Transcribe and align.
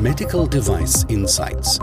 Medical 0.00 0.48
Device 0.48 1.04
Insights. 1.08 1.78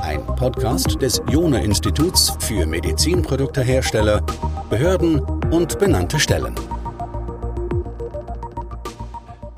Ein 0.00 0.24
Podcast 0.26 1.00
des 1.00 1.22
Jona 1.30 1.58
Instituts 1.58 2.36
für 2.40 2.66
Medizinproduktehersteller, 2.66 4.20
Behörden 4.68 5.20
und 5.52 5.78
benannte 5.78 6.18
Stellen. 6.18 6.54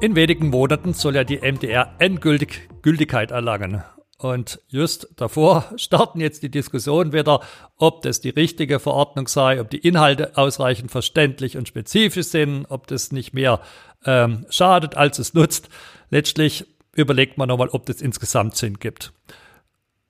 In 0.01 0.15
wenigen 0.17 0.51
Monaten 0.51 0.93
soll 0.93 1.17
ja 1.17 1.25
die 1.25 1.39
MDR 1.39 1.95
endgültig 1.99 2.69
Gültigkeit 2.83 3.31
erlangen. 3.31 3.83
Und 4.19 4.61
just 4.69 5.09
davor 5.17 5.65
starten 5.77 6.21
jetzt 6.21 6.43
die 6.43 6.51
Diskussionen 6.51 7.13
wieder, 7.13 7.41
ob 7.77 8.03
das 8.03 8.21
die 8.21 8.31
richtige 8.31 8.79
Verordnung 8.79 9.29
sei, 9.29 9.61
ob 9.61 9.71
die 9.71 9.79
Inhalte 9.79 10.37
ausreichend 10.37 10.91
verständlich 10.91 11.57
und 11.57 11.69
spezifisch 11.69 12.27
sind, 12.29 12.67
ob 12.67 12.87
das 12.87 13.13
nicht 13.13 13.35
mehr 13.35 13.61
ähm, 14.07 14.47
schadet, 14.51 14.97
als 14.97 15.19
es 15.19 15.35
nutzt. 15.35 15.69
Letztlich 16.11 16.67
überlegt 16.95 17.39
man 17.39 17.49
nochmal, 17.49 17.69
ob 17.69 17.87
das 17.87 18.01
insgesamt 18.01 18.57
Sinn 18.57 18.79
gibt. 18.79 19.13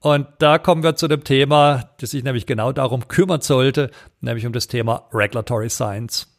Und 0.00 0.26
da 0.38 0.58
kommen 0.58 0.82
wir 0.82 0.96
zu 0.96 1.08
dem 1.08 1.24
Thema, 1.24 1.90
das 1.98 2.10
sich 2.10 2.24
nämlich 2.24 2.44
genau 2.44 2.72
darum 2.72 3.08
kümmern 3.08 3.40
sollte, 3.40 3.90
nämlich 4.20 4.44
um 4.44 4.52
das 4.52 4.68
Thema 4.68 5.08
Regulatory 5.12 5.70
Science. 5.70 6.36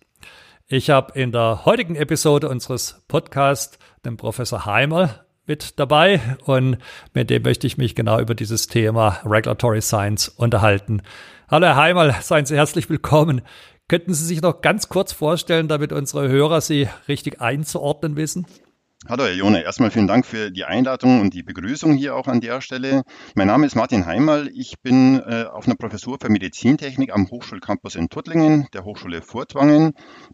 Ich 0.68 0.90
habe 0.92 1.20
in 1.20 1.32
der 1.32 1.66
heutigen 1.66 1.96
Episode 1.96 2.48
unseres 2.50 3.04
Podcasts 3.08 3.80
den 4.06 4.18
Professor 4.18 4.66
Heimer 4.66 5.26
mit 5.48 5.80
dabei 5.80 6.20
und 6.46 6.78
mit 7.14 7.30
dem 7.30 7.44
möchte 7.44 7.68
ich 7.68 7.78
mich 7.78 7.96
genau 7.96 8.20
über 8.20 8.36
dieses 8.36 8.68
Thema 8.68 9.20
Regulatory 9.26 9.82
Science 9.82 10.28
unterhalten. 10.28 11.02
Hallo 11.50 11.68
Herr 11.68 11.76
Heimer, 11.76 12.12
seien 12.22 12.46
Sie 12.46 12.56
herzlich 12.56 12.90
willkommen. 12.90 13.42
Könnten 13.88 14.16
Sie 14.16 14.26
sich 14.26 14.42
noch 14.42 14.62
ganz 14.62 14.90
kurz 14.90 15.14
vorstellen, 15.14 15.68
damit 15.68 15.94
unsere 15.94 16.28
Hörer 16.28 16.60
Sie 16.62 16.88
richtig 17.08 17.40
einzuordnen 17.40 18.16
wissen? 18.16 18.48
Hallo 19.08 19.24
Herr 19.26 19.34
Jone, 19.34 19.64
erstmal 19.64 19.92
vielen 19.92 20.08
Dank 20.08 20.26
für 20.26 20.50
die 20.50 20.66
Einladung 20.66 21.22
und 21.22 21.36
die 21.36 21.44
Begrüßung 21.44 21.94
hier 21.94 22.16
auch 22.16 22.26
an 22.26 22.42
der 22.42 22.60
Stelle. 22.60 23.04
Mein 23.36 23.46
Name 23.46 23.68
ist 23.68 23.76
Martin 23.76 24.08
Heimal. 24.08 24.50
Ich 24.56 24.80
bin 24.82 25.20
äh, 25.20 25.44
auf 25.44 25.68
einer 25.68 25.76
Professur 25.76 26.18
für 26.20 26.32
Medizintechnik 26.32 27.14
am 27.14 27.30
Hochschulcampus 27.30 27.94
in 27.98 28.10
Tuttlingen, 28.10 28.68
der 28.74 28.84
Hochschule 28.84 29.22
Furtwangen. 29.22 29.94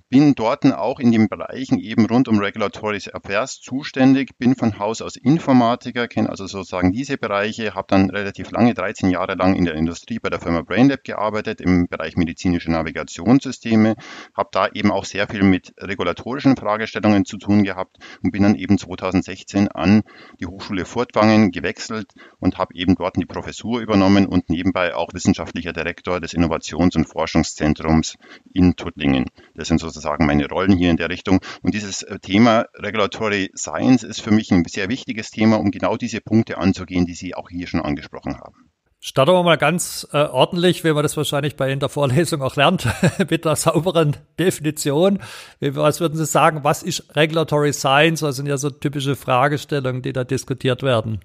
Bin 0.09 0.35
dort 0.35 0.65
auch 0.65 1.01
in 1.01 1.11
den 1.11 1.27
Bereichen 1.27 1.79
eben 1.79 2.05
rund 2.05 2.29
um 2.29 2.39
Regulatory 2.39 2.99
Affairs 3.11 3.59
zuständig, 3.59 4.37
bin 4.37 4.55
von 4.55 4.79
Haus 4.79 5.01
aus 5.01 5.17
Informatiker, 5.17 6.07
kenne 6.07 6.29
also 6.29 6.47
sozusagen 6.47 6.93
diese 6.93 7.17
Bereiche, 7.17 7.75
habe 7.75 7.87
dann 7.89 8.09
relativ 8.09 8.51
lange, 8.51 8.73
13 8.73 9.09
Jahre 9.09 9.35
lang 9.35 9.55
in 9.55 9.65
der 9.65 9.75
Industrie 9.75 10.19
bei 10.19 10.29
der 10.29 10.39
Firma 10.39 10.61
BrainLab 10.61 11.03
gearbeitet 11.03 11.59
im 11.59 11.89
Bereich 11.89 12.15
medizinische 12.15 12.71
Navigationssysteme, 12.71 13.95
habe 14.33 14.49
da 14.53 14.69
eben 14.69 14.91
auch 14.91 15.03
sehr 15.03 15.27
viel 15.27 15.43
mit 15.43 15.73
regulatorischen 15.77 16.55
Fragestellungen 16.55 17.25
zu 17.25 17.37
tun 17.37 17.63
gehabt 17.63 17.97
und 18.23 18.31
bin 18.31 18.43
dann 18.43 18.60
eben 18.61 18.77
2016 18.77 19.67
an 19.69 20.03
die 20.39 20.45
Hochschule 20.45 20.85
Furtwangen 20.85 21.51
gewechselt 21.51 22.13
und 22.39 22.57
habe 22.57 22.75
eben 22.75 22.95
dort 22.95 23.17
die 23.17 23.25
Professur 23.25 23.81
übernommen 23.81 24.25
und 24.25 24.49
nebenbei 24.49 24.95
auch 24.95 25.13
wissenschaftlicher 25.13 25.73
Direktor 25.73 26.19
des 26.19 26.33
Innovations- 26.33 26.95
und 26.95 27.05
Forschungszentrums 27.05 28.17
in 28.53 28.75
Tuttlingen. 28.75 29.25
Das 29.55 29.67
sind 29.67 29.79
sozusagen 29.79 30.25
meine 30.25 30.47
Rollen 30.47 30.77
hier 30.77 30.91
in 30.91 30.97
der 30.97 31.09
Richtung. 31.09 31.41
Und 31.61 31.73
dieses 31.73 32.03
äh, 32.03 32.19
Thema 32.19 32.65
Regulatory 32.75 33.51
Science 33.55 34.03
ist 34.03 34.21
für 34.21 34.31
mich 34.31 34.51
ein 34.51 34.63
sehr 34.65 34.89
wichtiges 34.89 35.31
Thema, 35.31 35.59
um 35.59 35.71
genau 35.71 35.97
diese 35.97 36.21
Punkte 36.21 36.57
anzugehen, 36.57 37.05
die 37.05 37.15
Sie 37.15 37.35
auch 37.35 37.49
hier 37.49 37.67
schon 37.67 37.81
angesprochen 37.81 38.37
haben. 38.37 38.70
Starten 39.03 39.31
wir 39.31 39.41
mal 39.41 39.57
ganz 39.57 40.07
äh, 40.13 40.25
ordentlich, 40.25 40.83
wie 40.83 40.93
man 40.93 41.01
das 41.01 41.17
wahrscheinlich 41.17 41.55
bei 41.55 41.71
in 41.71 41.79
der 41.79 41.89
Vorlesung 41.89 42.43
auch 42.43 42.55
lernt, 42.55 42.87
mit 43.31 43.47
einer 43.47 43.55
sauberen 43.55 44.15
Definition. 44.37 45.17
Was 45.59 45.99
würden 45.99 46.15
Sie 46.15 46.25
sagen, 46.25 46.63
was 46.63 46.83
ist 46.83 47.15
Regulatory 47.15 47.73
Science? 47.73 48.21
Was 48.21 48.35
sind 48.35 48.45
ja 48.45 48.57
so 48.57 48.69
typische 48.69 49.15
Fragestellungen, 49.15 50.03
die 50.03 50.13
da 50.13 50.23
diskutiert 50.23 50.83
werden? 50.83 51.21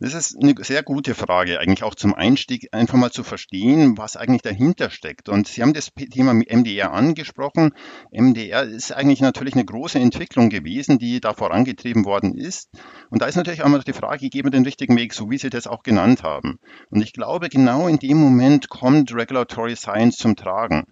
Das 0.00 0.14
ist 0.14 0.36
eine 0.42 0.54
sehr 0.58 0.82
gute 0.82 1.14
Frage, 1.14 1.60
eigentlich 1.60 1.84
auch 1.84 1.94
zum 1.94 2.14
Einstieg, 2.14 2.68
einfach 2.72 2.98
mal 2.98 3.12
zu 3.12 3.22
verstehen, 3.22 3.96
was 3.96 4.16
eigentlich 4.16 4.42
dahinter 4.42 4.90
steckt. 4.90 5.28
Und 5.28 5.46
Sie 5.46 5.62
haben 5.62 5.72
das 5.72 5.90
Thema 5.94 6.34
MDR 6.34 6.92
angesprochen. 6.92 7.72
MDR 8.10 8.64
ist 8.64 8.92
eigentlich 8.92 9.20
natürlich 9.20 9.54
eine 9.54 9.64
große 9.64 9.98
Entwicklung 9.98 10.50
gewesen, 10.50 10.98
die 10.98 11.20
da 11.20 11.32
vorangetrieben 11.32 12.04
worden 12.04 12.34
ist. 12.36 12.70
Und 13.10 13.22
da 13.22 13.26
ist 13.26 13.36
natürlich 13.36 13.62
auch 13.62 13.66
immer 13.66 13.78
die 13.78 13.92
Frage, 13.92 14.28
geben 14.28 14.46
wir 14.46 14.50
den 14.50 14.64
richtigen 14.64 14.96
Weg, 14.96 15.14
so 15.14 15.30
wie 15.30 15.38
Sie 15.38 15.50
das 15.50 15.66
auch 15.66 15.82
genannt 15.82 16.22
haben. 16.22 16.58
Und 16.90 17.00
ich 17.00 17.12
glaube, 17.12 17.48
genau 17.48 17.86
in 17.86 17.98
dem 17.98 18.18
Moment 18.18 18.68
kommt 18.68 19.14
Regulatory 19.14 19.76
Science 19.76 20.16
zum 20.16 20.34
Tragen. 20.34 20.84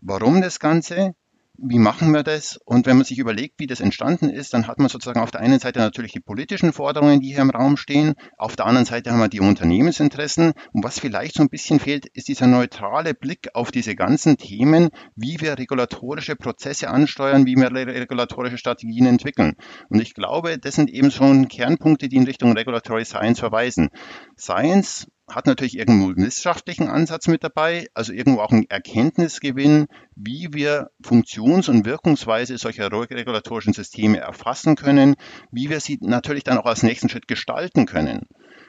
Warum 0.00 0.42
das 0.42 0.58
Ganze? 0.58 1.14
Wie 1.56 1.78
machen 1.78 2.12
wir 2.12 2.24
das? 2.24 2.58
Und 2.64 2.86
wenn 2.86 2.96
man 2.96 3.04
sich 3.04 3.18
überlegt, 3.18 3.60
wie 3.60 3.66
das 3.66 3.80
entstanden 3.80 4.28
ist, 4.28 4.54
dann 4.54 4.66
hat 4.66 4.78
man 4.78 4.88
sozusagen 4.88 5.20
auf 5.20 5.30
der 5.30 5.40
einen 5.40 5.60
Seite 5.60 5.78
natürlich 5.78 6.12
die 6.12 6.20
politischen 6.20 6.72
Forderungen, 6.72 7.20
die 7.20 7.32
hier 7.32 7.42
im 7.42 7.50
Raum 7.50 7.76
stehen. 7.76 8.14
Auf 8.36 8.56
der 8.56 8.66
anderen 8.66 8.86
Seite 8.86 9.12
haben 9.12 9.20
wir 9.20 9.28
die 9.28 9.40
Unternehmensinteressen. 9.40 10.52
Und 10.72 10.84
was 10.84 10.98
vielleicht 10.98 11.36
so 11.36 11.42
ein 11.42 11.48
bisschen 11.48 11.78
fehlt, 11.78 12.06
ist 12.06 12.26
dieser 12.28 12.48
neutrale 12.48 13.14
Blick 13.14 13.48
auf 13.54 13.70
diese 13.70 13.94
ganzen 13.94 14.36
Themen, 14.36 14.90
wie 15.14 15.40
wir 15.40 15.56
regulatorische 15.56 16.34
Prozesse 16.34 16.90
ansteuern, 16.90 17.46
wie 17.46 17.56
wir 17.56 17.70
regulatorische 17.72 18.58
Strategien 18.58 19.06
entwickeln. 19.06 19.54
Und 19.88 20.00
ich 20.00 20.14
glaube, 20.14 20.58
das 20.58 20.74
sind 20.74 20.90
eben 20.90 21.12
schon 21.12 21.46
Kernpunkte, 21.48 22.08
die 22.08 22.16
in 22.16 22.24
Richtung 22.24 22.52
Regulatory 22.52 23.04
Science 23.04 23.38
verweisen. 23.38 23.90
Science 24.36 25.06
hat 25.28 25.46
natürlich 25.46 25.78
irgendwo 25.78 26.06
einen 26.06 26.16
wissenschaftlichen 26.16 26.88
Ansatz 26.88 27.28
mit 27.28 27.42
dabei, 27.42 27.86
also 27.94 28.12
irgendwo 28.12 28.40
auch 28.40 28.52
einen 28.52 28.68
Erkenntnisgewinn, 28.68 29.86
wie 30.14 30.48
wir 30.52 30.90
Funktions- 31.02 31.68
und 31.68 31.86
Wirkungsweise 31.86 32.58
solcher 32.58 32.92
regulatorischen 32.92 33.72
Systeme 33.72 34.18
erfassen 34.18 34.76
können, 34.76 35.14
wie 35.50 35.70
wir 35.70 35.80
sie 35.80 35.98
natürlich 36.00 36.44
dann 36.44 36.58
auch 36.58 36.66
als 36.66 36.82
nächsten 36.82 37.08
Schritt 37.08 37.26
gestalten 37.26 37.86
können. 37.86 38.26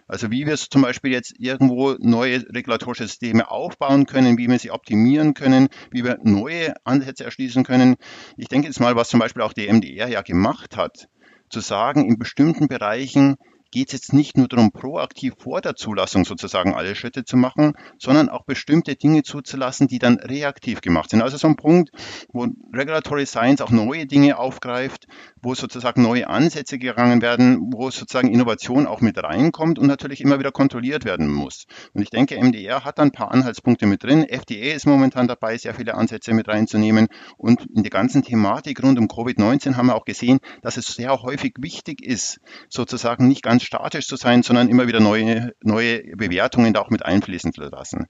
Also 0.08 0.32
wie 0.32 0.46
wir 0.46 0.56
zum 0.56 0.84
Beispiel 0.84 1.12
jetzt 1.12 1.34
irgendwo 1.40 1.96
neue 2.00 2.46
regulatorische 2.54 3.08
Systeme 3.08 3.50
aufbauen 3.50 4.06
können, 4.06 4.38
wie 4.38 4.48
wir 4.48 4.60
sie 4.60 4.72
optimieren 4.72 5.34
können, 5.34 5.68
wie 5.92 6.04
wir 6.04 6.20
neue 6.24 6.74
Ansätze 6.84 7.26
erschließen 7.26 7.64
können. 7.64 7.96
Ich 8.38 8.48
denke 8.48 8.68
jetzt 8.68 8.80
mal, 8.80 8.96
was 8.96 9.10
zum 9.10 9.20
Beispiel 9.20 9.42
auch 9.42 9.54
die 9.54 9.68
MDR 9.68 10.08
ja 10.08 10.22
gemacht 10.22 10.78
hat, 10.78 11.10
zu 11.50 11.60
sagen, 11.60 12.08
in 12.08 12.18
bestimmten 12.18 12.68
Bereichen 12.68 13.36
geht 13.72 13.90
es 13.90 13.94
jetzt 13.94 14.14
nicht 14.14 14.38
nur 14.38 14.48
darum, 14.48 14.72
proaktiv 14.72 15.34
vor 15.38 15.62
der 15.62 15.76
Zulassung 15.76 16.26
sozusagen 16.26 16.76
alle 16.76 16.96
Schritte 16.96 17.26
zu 17.26 17.38
machen, 17.38 17.74
sondern 18.00 18.30
auch 18.30 18.46
bestimmte 18.46 18.96
Dinge 18.96 19.24
zuzulassen, 19.24 19.88
die 19.88 20.00
dann 20.00 20.20
reaktiv 20.20 20.82
gemacht 20.82 21.10
sind. 21.10 21.22
Also 21.22 21.38
so 21.38 21.48
ein 21.48 21.56
Punkt, 21.56 21.92
wo 22.32 22.48
Regulatory 22.74 23.26
Science 23.26 23.62
auch 23.62 23.72
neue 23.72 24.06
Dinge 24.06 24.38
aufgreift, 24.38 25.08
wo 25.42 25.56
sozusagen 25.56 26.02
neue 26.02 26.28
Ansätze 26.28 26.78
gegangen 26.80 27.22
werden, 27.22 27.72
wo 27.74 27.92
sozusagen 27.92 28.30
Innovation 28.30 28.88
auch 28.88 29.02
mit 29.02 29.22
reinkommt 29.22 29.78
und 29.78 29.88
natürlich 29.88 30.22
immer 30.22 30.40
wieder 30.40 30.52
kontrolliert 30.52 31.06
werden 31.06 31.32
muss. 31.32 31.66
Und 31.94 32.02
ich 32.02 32.10
denke, 32.10 32.42
MDR 32.42 32.84
hat 32.84 32.98
da 32.98 33.04
ein 33.04 33.12
paar 33.12 33.32
Anhaltspunkte 33.32 33.86
mit 33.86 34.04
drin. 34.04 34.24
FDA 34.24 34.74
ist 34.74 34.86
momentan 34.86 35.28
dabei, 35.28 35.58
sehr 35.58 35.74
viele 35.74 35.96
Ansätze 35.96 36.34
mit 36.34 36.48
reinzunehmen. 36.48 37.08
Und 37.38 37.68
in 37.76 37.84
der 37.84 37.92
ganzen 37.92 38.24
Thematik 38.24 38.82
rund 38.82 38.98
um 39.00 39.08
Covid-19 39.08 39.76
haben 39.76 39.88
wir 39.88 39.96
auch 39.96 40.06
gesehen, 40.06 40.40
dass 40.62 40.78
es 40.78 40.88
sehr 40.88 41.22
häufig 41.22 41.56
wichtig 41.60 42.04
ist, 42.04 42.40
sozusagen 42.70 43.28
nicht 43.28 43.44
ganz 43.44 43.64
statisch 43.66 44.08
zu 44.08 44.16
sein, 44.16 44.44
sondern 44.44 44.70
immer 44.70 44.88
wieder 44.88 45.00
neue, 45.00 45.52
neue 45.62 46.04
Bewertungen 46.16 46.74
da 46.74 46.82
auch 46.82 46.90
mit 46.90 47.06
einfließen 47.06 47.54
zu 47.54 47.62
lassen. 47.62 48.08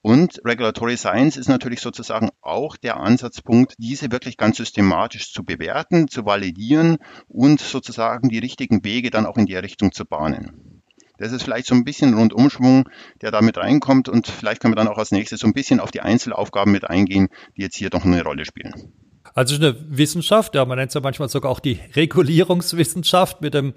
Und 0.00 0.40
Regulatory 0.44 0.96
Science 0.96 1.36
ist 1.36 1.48
natürlich 1.48 1.80
sozusagen 1.80 2.30
auch 2.40 2.76
der 2.76 2.98
Ansatzpunkt, 2.98 3.74
diese 3.78 4.12
wirklich 4.12 4.36
ganz 4.36 4.56
systematisch 4.56 5.32
zu 5.32 5.44
bewerten, 5.44 6.08
zu 6.08 6.24
validieren 6.24 6.98
und 7.26 7.60
sozusagen 7.60 8.28
die 8.28 8.38
richtigen 8.38 8.84
Wege 8.84 9.10
dann 9.10 9.26
auch 9.26 9.36
in 9.36 9.46
die 9.46 9.56
Richtung 9.56 9.92
zu 9.92 10.04
bahnen. 10.04 10.82
Das 11.18 11.32
ist 11.32 11.42
vielleicht 11.42 11.66
so 11.66 11.74
ein 11.74 11.84
bisschen 11.84 12.14
Rundumschwung, 12.14 12.88
der 13.22 13.32
da 13.32 13.40
mit 13.40 13.58
reinkommt 13.58 14.08
und 14.08 14.28
vielleicht 14.28 14.62
können 14.62 14.72
wir 14.72 14.76
dann 14.76 14.88
auch 14.88 14.98
als 14.98 15.10
nächstes 15.10 15.40
so 15.40 15.48
ein 15.48 15.52
bisschen 15.52 15.80
auf 15.80 15.90
die 15.90 16.00
Einzelaufgaben 16.00 16.72
mit 16.72 16.88
eingehen, 16.88 17.28
die 17.56 17.62
jetzt 17.62 17.76
hier 17.76 17.90
doch 17.90 18.04
eine 18.04 18.22
Rolle 18.22 18.44
spielen. 18.44 18.92
Also 19.34 19.56
eine 19.56 19.76
Wissenschaft, 19.88 20.54
ja, 20.54 20.64
man 20.64 20.78
nennt 20.78 20.88
es 20.88 20.94
ja 20.94 21.00
manchmal 21.00 21.28
sogar 21.28 21.50
auch 21.50 21.60
die 21.60 21.80
Regulierungswissenschaft 21.94 23.42
mit 23.42 23.54
dem 23.54 23.74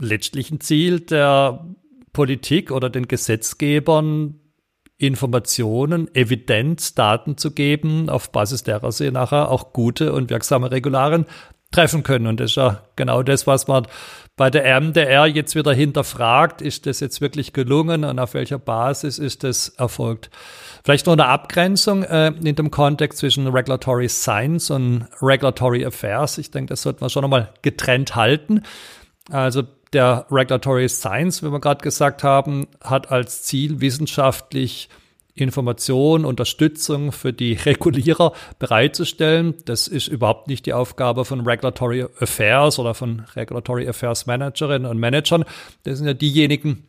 letztlichen 0.00 0.60
Ziel 0.60 1.00
der 1.00 1.66
Politik 2.12 2.70
oder 2.70 2.90
den 2.90 3.08
Gesetzgebern 3.08 4.40
Informationen, 4.98 6.12
Evidenz, 6.14 6.94
Daten 6.94 7.36
zu 7.36 7.52
geben, 7.52 8.10
auf 8.10 8.32
Basis 8.32 8.64
derer 8.64 8.90
sie 8.90 9.12
nachher 9.12 9.48
auch 9.48 9.72
gute 9.72 10.12
und 10.12 10.28
wirksame 10.28 10.72
Regularen 10.72 11.26
treffen 11.70 12.02
können. 12.02 12.26
Und 12.26 12.40
das 12.40 12.52
ist 12.52 12.56
ja 12.56 12.82
genau 12.96 13.22
das, 13.22 13.46
was 13.46 13.68
man 13.68 13.86
bei 14.36 14.50
der 14.50 14.80
MDR 14.80 15.26
jetzt 15.26 15.54
wieder 15.54 15.72
hinterfragt. 15.72 16.62
Ist 16.62 16.86
das 16.86 16.98
jetzt 16.98 17.20
wirklich 17.20 17.52
gelungen 17.52 18.04
und 18.04 18.18
auf 18.18 18.34
welcher 18.34 18.58
Basis 18.58 19.18
ist 19.18 19.44
das 19.44 19.68
erfolgt? 19.68 20.30
Vielleicht 20.84 21.06
noch 21.06 21.12
eine 21.12 21.26
Abgrenzung 21.26 22.02
äh, 22.02 22.28
in 22.28 22.56
dem 22.56 22.70
Kontext 22.70 23.18
zwischen 23.18 23.46
Regulatory 23.46 24.08
Science 24.08 24.70
und 24.70 25.06
Regulatory 25.20 25.84
Affairs. 25.84 26.38
Ich 26.38 26.50
denke, 26.50 26.70
das 26.70 26.82
sollte 26.82 27.00
man 27.00 27.10
schon 27.10 27.22
nochmal 27.22 27.52
getrennt 27.62 28.16
halten. 28.16 28.62
Also 29.30 29.62
der 29.92 30.26
Regulatory 30.30 30.88
Science, 30.88 31.42
wie 31.42 31.50
wir 31.50 31.60
gerade 31.60 31.82
gesagt 31.82 32.22
haben, 32.22 32.66
hat 32.82 33.10
als 33.10 33.42
Ziel 33.42 33.80
wissenschaftlich 33.80 34.88
Information, 35.34 36.24
Unterstützung 36.24 37.12
für 37.12 37.32
die 37.32 37.52
Regulierer 37.64 38.32
bereitzustellen. 38.58 39.54
Das 39.64 39.88
ist 39.88 40.08
überhaupt 40.08 40.48
nicht 40.48 40.66
die 40.66 40.72
Aufgabe 40.72 41.24
von 41.24 41.40
Regulatory 41.46 42.06
Affairs 42.20 42.78
oder 42.78 42.94
von 42.94 43.20
Regulatory 43.34 43.88
Affairs 43.88 44.26
Managerinnen 44.26 44.90
und 44.90 44.98
Managern. 44.98 45.44
Das 45.84 45.98
sind 45.98 46.06
ja 46.06 46.14
diejenigen, 46.14 46.84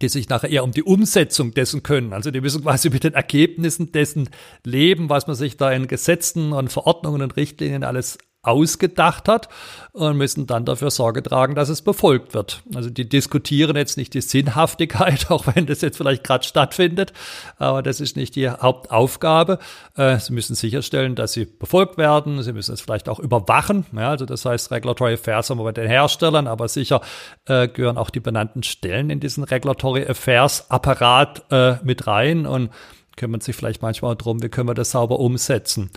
die 0.00 0.08
sich 0.08 0.28
nachher 0.28 0.50
eher 0.50 0.64
um 0.64 0.72
die 0.72 0.82
Umsetzung 0.82 1.52
dessen 1.52 1.82
können. 1.82 2.12
Also 2.12 2.30
die 2.30 2.40
müssen 2.40 2.62
quasi 2.62 2.90
mit 2.90 3.04
den 3.04 3.14
Ergebnissen 3.14 3.92
dessen 3.92 4.28
leben, 4.64 5.08
was 5.08 5.26
man 5.26 5.36
sich 5.36 5.56
da 5.56 5.70
in 5.70 5.86
Gesetzen 5.86 6.52
und 6.52 6.72
Verordnungen 6.72 7.22
und 7.22 7.36
Richtlinien 7.36 7.84
alles 7.84 8.18
ausgedacht 8.44 9.28
hat 9.28 9.48
und 9.92 10.16
müssen 10.16 10.46
dann 10.46 10.64
dafür 10.64 10.90
Sorge 10.90 11.22
tragen, 11.22 11.54
dass 11.54 11.68
es 11.68 11.82
befolgt 11.82 12.34
wird. 12.34 12.62
Also 12.74 12.90
die 12.90 13.08
diskutieren 13.08 13.76
jetzt 13.76 13.96
nicht 13.96 14.14
die 14.14 14.20
Sinnhaftigkeit, 14.20 15.26
auch 15.30 15.46
wenn 15.54 15.66
das 15.66 15.80
jetzt 15.80 15.96
vielleicht 15.96 16.24
gerade 16.24 16.44
stattfindet, 16.44 17.12
aber 17.58 17.82
das 17.82 18.00
ist 18.00 18.16
nicht 18.16 18.36
die 18.36 18.48
Hauptaufgabe. 18.48 19.58
Äh, 19.96 20.18
sie 20.18 20.32
müssen 20.32 20.54
sicherstellen, 20.54 21.14
dass 21.14 21.32
sie 21.32 21.44
befolgt 21.44 21.96
werden. 21.98 22.42
Sie 22.42 22.52
müssen 22.52 22.74
es 22.74 22.80
vielleicht 22.80 23.08
auch 23.08 23.18
überwachen. 23.18 23.86
Ja, 23.92 24.10
also 24.10 24.26
das 24.26 24.44
heißt, 24.44 24.70
Regulatory 24.70 25.14
Affairs 25.14 25.50
haben 25.50 25.58
wir 25.58 25.64
bei 25.64 25.72
den 25.72 25.88
Herstellern, 25.88 26.46
aber 26.46 26.68
sicher 26.68 27.00
äh, 27.46 27.68
gehören 27.68 27.98
auch 27.98 28.10
die 28.10 28.20
benannten 28.20 28.62
Stellen 28.62 29.10
in 29.10 29.20
diesen 29.20 29.44
Regulatory 29.44 30.06
Affairs 30.06 30.70
Apparat 30.70 31.44
äh, 31.50 31.76
mit 31.82 32.06
rein 32.06 32.46
und 32.46 32.70
kümmern 33.16 33.40
sich 33.40 33.54
vielleicht 33.54 33.82
manchmal 33.82 34.16
darum, 34.16 34.42
wie 34.42 34.48
können 34.48 34.68
wir 34.68 34.74
das 34.74 34.90
sauber 34.90 35.18
umsetzen. 35.20 35.90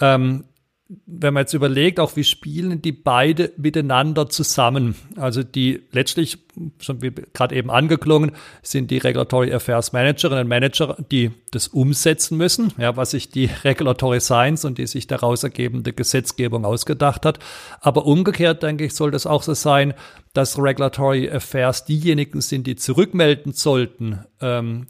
Ähm, 0.00 0.44
wenn 1.06 1.34
man 1.34 1.42
jetzt 1.42 1.54
überlegt, 1.54 2.00
auch 2.00 2.16
wie 2.16 2.24
spielen 2.24 2.82
die 2.82 2.92
beide 2.92 3.52
miteinander 3.56 4.28
zusammen? 4.28 4.94
Also 5.16 5.42
die 5.42 5.82
letztlich, 5.90 6.38
schon 6.80 7.00
wie 7.02 7.10
gerade 7.10 7.54
eben 7.54 7.70
angeklungen, 7.70 8.32
sind 8.62 8.90
die 8.90 8.98
Regulatory 8.98 9.52
Affairs 9.52 9.92
Managerinnen 9.92 10.44
und 10.44 10.48
Manager, 10.48 10.96
die 11.10 11.30
das 11.50 11.68
umsetzen 11.68 12.36
müssen, 12.36 12.72
ja, 12.78 12.96
was 12.96 13.12
sich 13.12 13.30
die 13.30 13.48
Regulatory 13.64 14.20
Science 14.20 14.64
und 14.64 14.78
die 14.78 14.86
sich 14.86 15.06
daraus 15.06 15.44
ergebende 15.44 15.92
Gesetzgebung 15.92 16.64
ausgedacht 16.64 17.24
hat. 17.24 17.38
Aber 17.80 18.04
umgekehrt, 18.06 18.62
denke 18.62 18.84
ich, 18.84 18.94
soll 18.94 19.10
das 19.10 19.26
auch 19.26 19.42
so 19.42 19.54
sein, 19.54 19.94
dass 20.34 20.58
Regulatory 20.58 21.30
Affairs 21.30 21.84
diejenigen 21.84 22.40
sind, 22.40 22.66
die 22.66 22.76
zurückmelden 22.76 23.52
sollten, 23.52 24.20
ähm, 24.40 24.86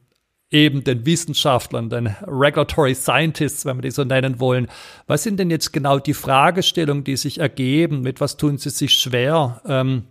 eben 0.53 0.85
den 0.85 1.07
Wissenschaftlern, 1.07 1.89
den 1.89 2.09
Regulatory 2.27 2.95
Scientists, 2.95 3.65
wenn 3.65 3.79
wir 3.79 3.83
die 3.83 3.91
so 3.91 4.05
nennen 4.05 4.39
wollen. 4.39 4.69
Was 5.07 5.23
sind 5.23 5.39
denn 5.39 5.51
jetzt 5.51 5.73
genau 5.73 5.99
die 5.99 6.15
Fragestellungen, 6.15 7.05
die 7.05 7.17
sich 7.17 7.41
ergeben? 7.41 8.03
Mit 8.03 8.21
was 8.21 8.37
tun 8.37 8.59
sie 8.59 8.71
sich 8.71 8.95
schwer? 8.95 9.63
Ähm, 9.67 10.05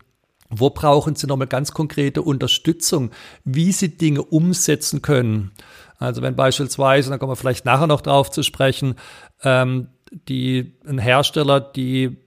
wo 0.50 0.70
brauchen 0.70 1.16
sie 1.16 1.28
nochmal 1.28 1.48
ganz 1.48 1.72
konkrete 1.72 2.22
Unterstützung, 2.22 3.12
wie 3.46 3.72
sie 3.72 3.98
Dinge 3.98 4.22
umsetzen 4.24 5.02
können? 5.02 5.52
Also 5.98 6.22
wenn 6.22 6.36
beispielsweise, 6.36 7.10
da 7.10 7.18
kommen 7.18 7.32
wir 7.32 7.38
vielleicht 7.38 7.64
nachher 7.64 7.88
noch 7.88 8.02
drauf 8.02 8.32
zu 8.32 8.44
sprechen, 8.44 8.96
ähm, 9.44 9.88
die, 10.28 10.74
ein 10.86 10.98
Hersteller, 10.98 11.62
die 11.62 12.18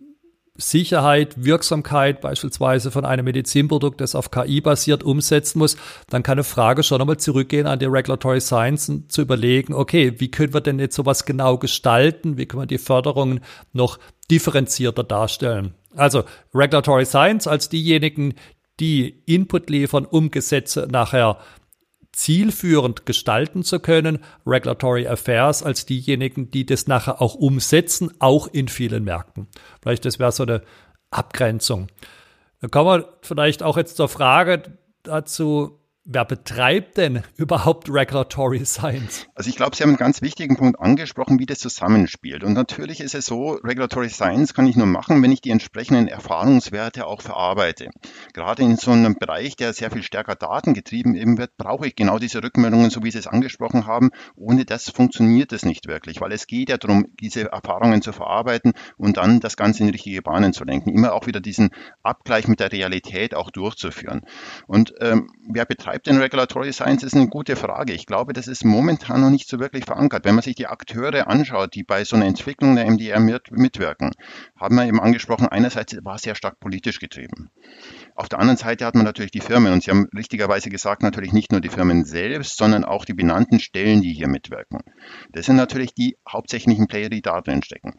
Sicherheit, 0.56 1.44
Wirksamkeit 1.44 2.20
beispielsweise 2.20 2.92
von 2.92 3.04
einem 3.04 3.24
Medizinprodukt, 3.24 4.00
das 4.00 4.14
auf 4.14 4.30
KI 4.30 4.60
basiert, 4.60 5.02
umsetzen 5.02 5.58
muss, 5.58 5.76
dann 6.08 6.22
kann 6.22 6.34
eine 6.34 6.44
Frage 6.44 6.84
schon 6.84 7.00
einmal 7.00 7.16
zurückgehen 7.16 7.66
an 7.66 7.80
die 7.80 7.86
Regulatory 7.86 8.40
Science 8.40 8.88
und 8.88 9.10
zu 9.10 9.22
überlegen, 9.22 9.74
okay, 9.74 10.14
wie 10.18 10.30
können 10.30 10.54
wir 10.54 10.60
denn 10.60 10.78
jetzt 10.78 10.94
sowas 10.94 11.24
genau 11.24 11.58
gestalten? 11.58 12.36
Wie 12.36 12.46
können 12.46 12.62
wir 12.62 12.66
die 12.66 12.78
Förderungen 12.78 13.40
noch 13.72 13.98
differenzierter 14.30 15.02
darstellen? 15.02 15.74
Also 15.96 16.22
Regulatory 16.54 17.04
Science 17.04 17.48
als 17.48 17.68
diejenigen, 17.68 18.34
die 18.78 19.22
Input 19.26 19.70
liefern, 19.70 20.04
um 20.04 20.30
Gesetze 20.30 20.86
nachher 20.90 21.38
zielführend 22.14 23.06
gestalten 23.06 23.62
zu 23.62 23.80
können, 23.80 24.18
Regulatory 24.46 25.06
Affairs 25.06 25.62
als 25.62 25.86
diejenigen, 25.86 26.50
die 26.50 26.66
das 26.66 26.86
nachher 26.86 27.20
auch 27.20 27.34
umsetzen, 27.34 28.12
auch 28.18 28.48
in 28.48 28.68
vielen 28.68 29.04
Märkten. 29.04 29.48
Vielleicht 29.82 30.04
das 30.04 30.18
wäre 30.18 30.32
so 30.32 30.44
eine 30.44 30.62
Abgrenzung. 31.10 31.88
Dann 32.60 32.70
kommen 32.70 33.02
wir 33.02 33.08
vielleicht 33.22 33.62
auch 33.62 33.76
jetzt 33.76 33.96
zur 33.96 34.08
Frage 34.08 34.78
dazu, 35.02 35.80
Wer 36.06 36.26
betreibt 36.26 36.98
denn 36.98 37.22
überhaupt 37.38 37.88
Regulatory 37.88 38.66
Science? 38.66 39.26
Also 39.34 39.48
ich 39.48 39.56
glaube, 39.56 39.74
Sie 39.74 39.82
haben 39.82 39.88
einen 39.88 39.96
ganz 39.96 40.20
wichtigen 40.20 40.54
Punkt 40.54 40.78
angesprochen, 40.78 41.38
wie 41.38 41.46
das 41.46 41.60
zusammenspielt. 41.60 42.44
Und 42.44 42.52
natürlich 42.52 43.00
ist 43.00 43.14
es 43.14 43.24
so, 43.24 43.52
Regulatory 43.64 44.10
Science 44.10 44.52
kann 44.52 44.66
ich 44.66 44.76
nur 44.76 44.86
machen, 44.86 45.22
wenn 45.22 45.32
ich 45.32 45.40
die 45.40 45.48
entsprechenden 45.48 46.06
Erfahrungswerte 46.08 47.06
auch 47.06 47.22
verarbeite. 47.22 47.88
Gerade 48.34 48.62
in 48.62 48.76
so 48.76 48.90
einem 48.90 49.14
Bereich, 49.14 49.56
der 49.56 49.72
sehr 49.72 49.90
viel 49.90 50.02
stärker 50.02 50.34
datengetrieben 50.34 51.14
eben 51.14 51.38
wird, 51.38 51.56
brauche 51.56 51.86
ich 51.86 51.96
genau 51.96 52.18
diese 52.18 52.42
Rückmeldungen, 52.42 52.90
so 52.90 53.02
wie 53.02 53.10
Sie 53.10 53.16
es 53.16 53.26
angesprochen 53.26 53.86
haben. 53.86 54.10
Ohne 54.36 54.66
das 54.66 54.90
funktioniert 54.90 55.54
es 55.54 55.64
nicht 55.64 55.88
wirklich, 55.88 56.20
weil 56.20 56.32
es 56.32 56.46
geht 56.46 56.68
ja 56.68 56.76
darum, 56.76 57.06
diese 57.18 57.50
Erfahrungen 57.50 58.02
zu 58.02 58.12
verarbeiten 58.12 58.74
und 58.98 59.16
dann 59.16 59.40
das 59.40 59.56
Ganze 59.56 59.84
in 59.84 59.88
richtige 59.88 60.20
Bahnen 60.20 60.52
zu 60.52 60.64
lenken. 60.64 60.90
Immer 60.90 61.14
auch 61.14 61.26
wieder 61.26 61.40
diesen 61.40 61.70
Abgleich 62.02 62.46
mit 62.46 62.60
der 62.60 62.72
Realität 62.72 63.34
auch 63.34 63.50
durchzuführen. 63.50 64.20
Und 64.66 64.92
ähm, 65.00 65.30
wer 65.48 65.64
betreibt 65.64 65.93
betreibt 65.94 66.06
denn 66.08 66.18
Regulatory 66.18 66.72
Science, 66.72 67.04
ist 67.04 67.14
eine 67.14 67.28
gute 67.28 67.54
Frage. 67.54 67.92
Ich 67.92 68.06
glaube, 68.06 68.32
das 68.32 68.48
ist 68.48 68.64
momentan 68.64 69.20
noch 69.20 69.30
nicht 69.30 69.48
so 69.48 69.60
wirklich 69.60 69.84
verankert. 69.84 70.24
Wenn 70.24 70.34
man 70.34 70.42
sich 70.42 70.56
die 70.56 70.66
Akteure 70.66 71.28
anschaut, 71.28 71.76
die 71.76 71.84
bei 71.84 72.04
so 72.04 72.16
einer 72.16 72.26
Entwicklung 72.26 72.74
der 72.74 72.90
MDR 72.90 73.20
mit, 73.20 73.52
mitwirken, 73.52 74.10
haben 74.56 74.74
wir 74.74 74.86
eben 74.86 75.00
angesprochen, 75.00 75.46
einerseits 75.46 75.96
war 76.02 76.16
es 76.16 76.22
sehr 76.22 76.34
stark 76.34 76.58
politisch 76.58 76.98
getrieben. 76.98 77.50
Auf 78.16 78.28
der 78.28 78.40
anderen 78.40 78.56
Seite 78.56 78.84
hat 78.86 78.96
man 78.96 79.04
natürlich 79.04 79.30
die 79.30 79.40
Firmen 79.40 79.72
und 79.72 79.84
Sie 79.84 79.90
haben 79.92 80.08
richtigerweise 80.16 80.68
gesagt, 80.68 81.04
natürlich 81.04 81.32
nicht 81.32 81.52
nur 81.52 81.60
die 81.60 81.68
Firmen 81.68 82.04
selbst, 82.04 82.56
sondern 82.56 82.84
auch 82.84 83.04
die 83.04 83.14
benannten 83.14 83.60
Stellen, 83.60 84.02
die 84.02 84.12
hier 84.12 84.28
mitwirken. 84.28 84.80
Das 85.30 85.46
sind 85.46 85.56
natürlich 85.56 85.94
die 85.94 86.16
hauptsächlichen 86.28 86.88
Player, 86.88 87.08
die 87.08 87.22
da 87.22 87.40
drin 87.40 87.62
stecken. 87.62 87.94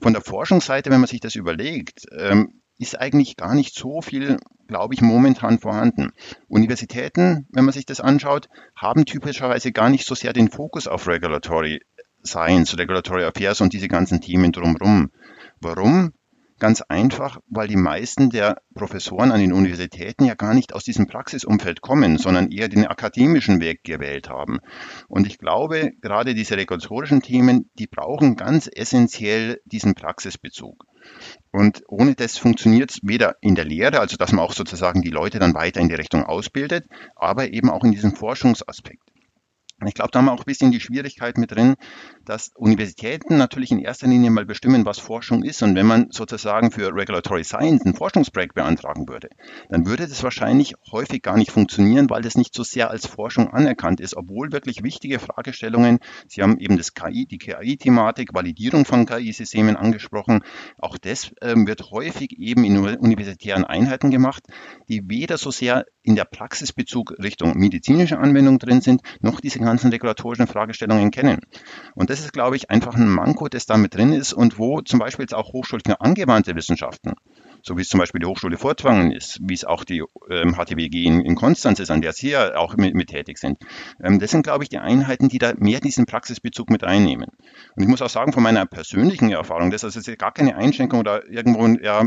Von 0.00 0.12
der 0.12 0.22
Forschungsseite, 0.22 0.90
wenn 0.90 1.00
man 1.00 1.08
sich 1.08 1.20
das 1.20 1.34
überlegt, 1.34 2.06
ähm, 2.16 2.59
ist 2.80 2.98
eigentlich 2.98 3.36
gar 3.36 3.54
nicht 3.54 3.74
so 3.74 4.00
viel, 4.00 4.38
glaube 4.66 4.94
ich, 4.94 5.02
momentan 5.02 5.58
vorhanden. 5.58 6.12
Universitäten, 6.48 7.46
wenn 7.50 7.66
man 7.66 7.74
sich 7.74 7.84
das 7.84 8.00
anschaut, 8.00 8.48
haben 8.74 9.04
typischerweise 9.04 9.70
gar 9.70 9.90
nicht 9.90 10.06
so 10.06 10.14
sehr 10.14 10.32
den 10.32 10.50
Fokus 10.50 10.88
auf 10.88 11.06
Regulatory 11.06 11.82
Science, 12.24 12.78
Regulatory 12.78 13.24
Affairs 13.24 13.60
und 13.60 13.74
diese 13.74 13.88
ganzen 13.88 14.22
Themen 14.22 14.52
drumherum. 14.52 15.10
Warum? 15.60 16.12
Ganz 16.58 16.82
einfach, 16.82 17.40
weil 17.48 17.68
die 17.68 17.76
meisten 17.76 18.30
der 18.30 18.60
Professoren 18.74 19.32
an 19.32 19.40
den 19.40 19.52
Universitäten 19.52 20.24
ja 20.24 20.34
gar 20.34 20.52
nicht 20.52 20.74
aus 20.74 20.84
diesem 20.84 21.06
Praxisumfeld 21.06 21.80
kommen, 21.80 22.18
sondern 22.18 22.50
eher 22.50 22.68
den 22.68 22.86
akademischen 22.86 23.60
Weg 23.60 23.82
gewählt 23.82 24.28
haben. 24.28 24.60
Und 25.08 25.26
ich 25.26 25.38
glaube, 25.38 25.92
gerade 26.02 26.34
diese 26.34 26.58
regulatorischen 26.58 27.22
Themen, 27.22 27.70
die 27.78 27.86
brauchen 27.86 28.36
ganz 28.36 28.68
essentiell 28.70 29.60
diesen 29.64 29.94
Praxisbezug. 29.94 30.84
Und 31.52 31.82
ohne 31.88 32.14
das 32.14 32.38
funktioniert 32.38 32.90
es 32.90 33.00
weder 33.02 33.36
in 33.40 33.54
der 33.54 33.64
Lehre, 33.64 34.00
also 34.00 34.16
dass 34.16 34.32
man 34.32 34.44
auch 34.44 34.52
sozusagen 34.52 35.02
die 35.02 35.10
Leute 35.10 35.38
dann 35.38 35.54
weiter 35.54 35.80
in 35.80 35.88
die 35.88 35.94
Richtung 35.94 36.24
ausbildet, 36.24 36.86
aber 37.16 37.52
eben 37.52 37.70
auch 37.70 37.84
in 37.84 37.92
diesem 37.92 38.14
Forschungsaspekt. 38.14 39.02
Ich 39.86 39.94
glaube, 39.94 40.10
da 40.10 40.18
haben 40.18 40.26
wir 40.26 40.32
auch 40.32 40.40
ein 40.40 40.44
bisschen 40.44 40.72
die 40.72 40.80
Schwierigkeit 40.80 41.38
mit 41.38 41.52
drin, 41.52 41.76
dass 42.30 42.52
Universitäten 42.54 43.38
natürlich 43.38 43.72
in 43.72 43.80
erster 43.80 44.06
Linie 44.06 44.30
mal 44.30 44.46
bestimmen, 44.46 44.86
was 44.86 45.00
Forschung 45.00 45.42
ist. 45.42 45.64
Und 45.64 45.74
wenn 45.74 45.86
man 45.86 46.12
sozusagen 46.12 46.70
für 46.70 46.94
Regulatory 46.94 47.42
Science 47.42 47.84
ein 47.84 47.94
Forschungsprojekt 47.94 48.54
beantragen 48.54 49.08
würde, 49.08 49.30
dann 49.68 49.84
würde 49.84 50.06
das 50.06 50.22
wahrscheinlich 50.22 50.74
häufig 50.92 51.22
gar 51.22 51.36
nicht 51.36 51.50
funktionieren, 51.50 52.08
weil 52.08 52.22
das 52.22 52.36
nicht 52.36 52.54
so 52.54 52.62
sehr 52.62 52.88
als 52.88 53.08
Forschung 53.08 53.48
anerkannt 53.48 53.98
ist, 53.98 54.16
obwohl 54.16 54.52
wirklich 54.52 54.84
wichtige 54.84 55.18
Fragestellungen, 55.18 55.98
Sie 56.28 56.40
haben 56.40 56.56
eben 56.60 56.76
das 56.76 56.94
KI, 56.94 57.26
die 57.26 57.38
KI-Thematik, 57.38 58.32
Validierung 58.32 58.84
von 58.84 59.06
KI-Systemen 59.06 59.74
angesprochen, 59.74 60.44
auch 60.78 60.98
das 60.98 61.32
ähm, 61.42 61.66
wird 61.66 61.90
häufig 61.90 62.38
eben 62.38 62.62
in 62.62 62.78
universitären 62.78 63.64
Einheiten 63.64 64.12
gemacht, 64.12 64.44
die 64.88 65.02
weder 65.08 65.36
so 65.36 65.50
sehr 65.50 65.84
in 66.04 66.14
der 66.14 66.26
Praxisbezug 66.26 67.18
Richtung 67.18 67.58
medizinische 67.58 68.18
Anwendung 68.18 68.60
drin 68.60 68.82
sind, 68.82 69.02
noch 69.18 69.40
diese 69.40 69.58
ganzen 69.58 69.90
regulatorischen 69.90 70.46
Fragestellungen 70.46 71.10
kennen. 71.10 71.40
Und 71.96 72.08
das 72.10 72.19
ist, 72.20 72.32
glaube 72.32 72.56
ich, 72.56 72.70
einfach 72.70 72.94
ein 72.94 73.08
Manko, 73.08 73.48
das 73.48 73.66
da 73.66 73.76
mit 73.76 73.94
drin 73.94 74.12
ist 74.12 74.32
und 74.32 74.58
wo 74.58 74.80
zum 74.80 74.98
Beispiel 74.98 75.24
jetzt 75.24 75.34
auch 75.34 75.52
Hochschulen 75.52 75.82
für 75.84 76.00
angewandte 76.00 76.54
Wissenschaften, 76.54 77.14
so 77.62 77.76
wie 77.76 77.82
es 77.82 77.88
zum 77.88 77.98
Beispiel 78.00 78.20
die 78.20 78.26
Hochschule 78.26 78.56
Fortwangen 78.56 79.12
ist, 79.12 79.38
wie 79.42 79.54
es 79.54 79.64
auch 79.64 79.84
die 79.84 80.02
ähm, 80.30 80.54
HTWG 80.54 81.04
in, 81.04 81.20
in, 81.20 81.34
Konstanz 81.34 81.80
ist, 81.80 81.90
an 81.90 82.00
der 82.00 82.12
Sie 82.12 82.30
ja 82.30 82.56
auch 82.56 82.76
mit, 82.76 82.94
mit 82.94 83.08
tätig 83.08 83.38
sind. 83.38 83.58
Ähm, 84.02 84.18
das 84.18 84.30
sind, 84.30 84.42
glaube 84.42 84.64
ich, 84.64 84.70
die 84.70 84.78
Einheiten, 84.78 85.28
die 85.28 85.38
da 85.38 85.52
mehr 85.56 85.80
diesen 85.80 86.06
Praxisbezug 86.06 86.70
mit 86.70 86.82
reinnehmen. 86.82 87.28
Und 87.76 87.82
ich 87.82 87.88
muss 87.88 88.02
auch 88.02 88.10
sagen, 88.10 88.32
von 88.32 88.42
meiner 88.42 88.66
persönlichen 88.66 89.30
Erfahrung, 89.30 89.70
das 89.70 89.84
ist 89.84 90.18
gar 90.18 90.32
keine 90.32 90.56
Einschränkung 90.56 91.00
oder 91.00 91.28
irgendwo 91.28 91.66
ja, 91.82 92.06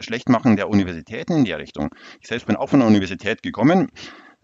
Schlechtmachen 0.00 0.56
der 0.56 0.68
Universitäten 0.68 1.34
in 1.34 1.44
der 1.44 1.58
Richtung. 1.58 1.90
Ich 2.20 2.28
selbst 2.28 2.46
bin 2.46 2.56
auch 2.56 2.68
von 2.68 2.80
der 2.80 2.88
Universität 2.88 3.42
gekommen 3.42 3.90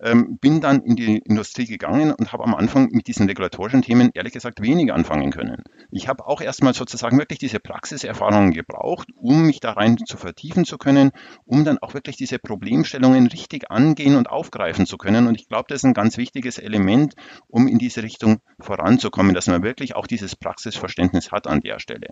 ähm, 0.03 0.39
bin 0.41 0.61
dann 0.61 0.83
in 0.83 0.97
die 0.97 1.19
Industrie 1.19 1.67
gegangen 1.67 2.13
und 2.13 2.33
habe 2.33 2.45
am 2.45 2.55
Anfang 2.55 2.89
mit 2.91 3.07
diesen 3.07 3.27
regulatorischen 3.27 3.83
Themen 3.83 4.11
ehrlich 4.15 4.33
gesagt 4.33 4.63
weniger 4.63 4.95
anfangen 4.95 5.31
können. 5.31 5.63
Ich 5.91 6.09
habe 6.09 6.27
auch 6.27 6.41
erstmal 6.41 6.75
sozusagen 6.75 7.19
wirklich 7.19 7.39
diese 7.39 7.61
Praxiserfahrungen 7.61 8.53
gebraucht, 8.53 9.09
um 9.17 9.47
mich 9.47 9.61
da 9.61 9.73
rein 9.73 9.99
zu 9.99 10.17
vertiefen 10.17 10.65
zu 10.65 10.79
können, 10.79 11.11
um 11.45 11.65
dann 11.65 11.79
auch 11.79 11.95
wirklich 11.95 12.17
diese 12.17 12.39
Problemstellungen 12.39 13.27
richtig 13.27 13.71
angehen 13.71 14.17
und 14.17 14.31
aufgreifen 14.31 14.87
zu 14.87 14.97
können. 14.97 15.27
Und 15.27 15.41
ich 15.41 15.49
glaube, 15.49 15.67
das 15.69 15.79
ist 15.79 15.85
ein 15.85 15.95
ganz 15.95 16.17
wichtiges 16.17 16.59
Element, 16.59 17.15
um 17.51 17.69
in 17.69 17.79
diese 17.79 18.03
Richtung 18.03 18.41
voranzukommen, 18.61 19.35
dass 19.35 19.47
man 19.47 19.63
wirklich 19.63 19.97
auch 19.97 20.07
dieses 20.07 20.37
Praxisverständnis 20.37 21.33
hat 21.33 21.47
an 21.47 21.61
der 21.61 21.79
Stelle. 21.79 22.09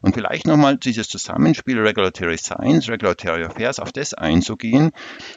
Und 0.00 0.14
vielleicht 0.14 0.46
nochmal 0.46 0.76
dieses 0.76 1.08
Zusammenspiel 1.08 1.80
Regulatory 1.80 2.38
Science, 2.38 2.88
Regulatory 2.88 3.44
Affairs, 3.44 3.80
auf 3.80 3.92
das 3.92 4.14
einzugehen. 4.14 4.90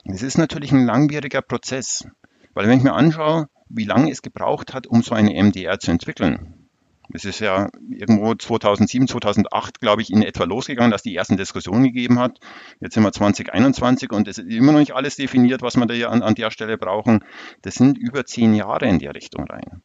Das 0.06 0.22
ist 0.22 0.38
natürlich 0.38 0.72
ein 0.72 0.86
langwieriger 0.86 1.42
Prozess. 1.42 2.08
Weil 2.54 2.68
wenn 2.68 2.78
ich 2.78 2.84
mir 2.84 2.94
anschaue, 2.94 3.48
wie 3.70 3.86
lange 3.86 4.12
es 4.12 4.22
gebraucht 4.22 4.74
hat, 4.74 4.88
um 4.88 5.02
so 5.04 5.14
eine 5.14 5.32
MDR 5.42 5.80
zu 5.80 5.92
entwickeln, 5.92 6.67
es 7.14 7.26
ist 7.26 7.40
ja 7.40 7.70
irgendwo 7.90 8.36
2007, 8.36 9.08
2008, 9.08 9.80
glaube 9.80 10.02
ich, 10.02 10.12
in 10.12 10.22
etwa 10.22 10.44
losgegangen, 10.44 10.92
dass 10.92 11.04
die 11.04 11.16
ersten 11.16 11.38
Diskussionen 11.38 11.84
gegeben 11.84 12.20
hat. 12.20 12.40
Jetzt 12.80 12.94
sind 12.94 13.04
wir 13.04 13.12
2021 13.12 14.12
und 14.12 14.28
es 14.28 14.38
ist 14.38 14.52
immer 14.52 14.74
noch 14.74 14.80
nicht 14.80 14.94
alles 14.94 15.16
definiert, 15.16 15.62
was 15.62 15.78
wir 15.78 15.86
da 15.86 16.10
an, 16.10 16.22
an 16.24 16.36
der 16.36 16.52
Stelle 16.52 16.78
brauchen. 16.78 17.24
Das 17.62 17.76
sind 17.76 17.98
über 17.98 18.26
zehn 18.26 18.54
Jahre 18.54 18.88
in 18.88 19.00
der 19.00 19.16
Richtung 19.16 19.46
rein. 19.46 19.82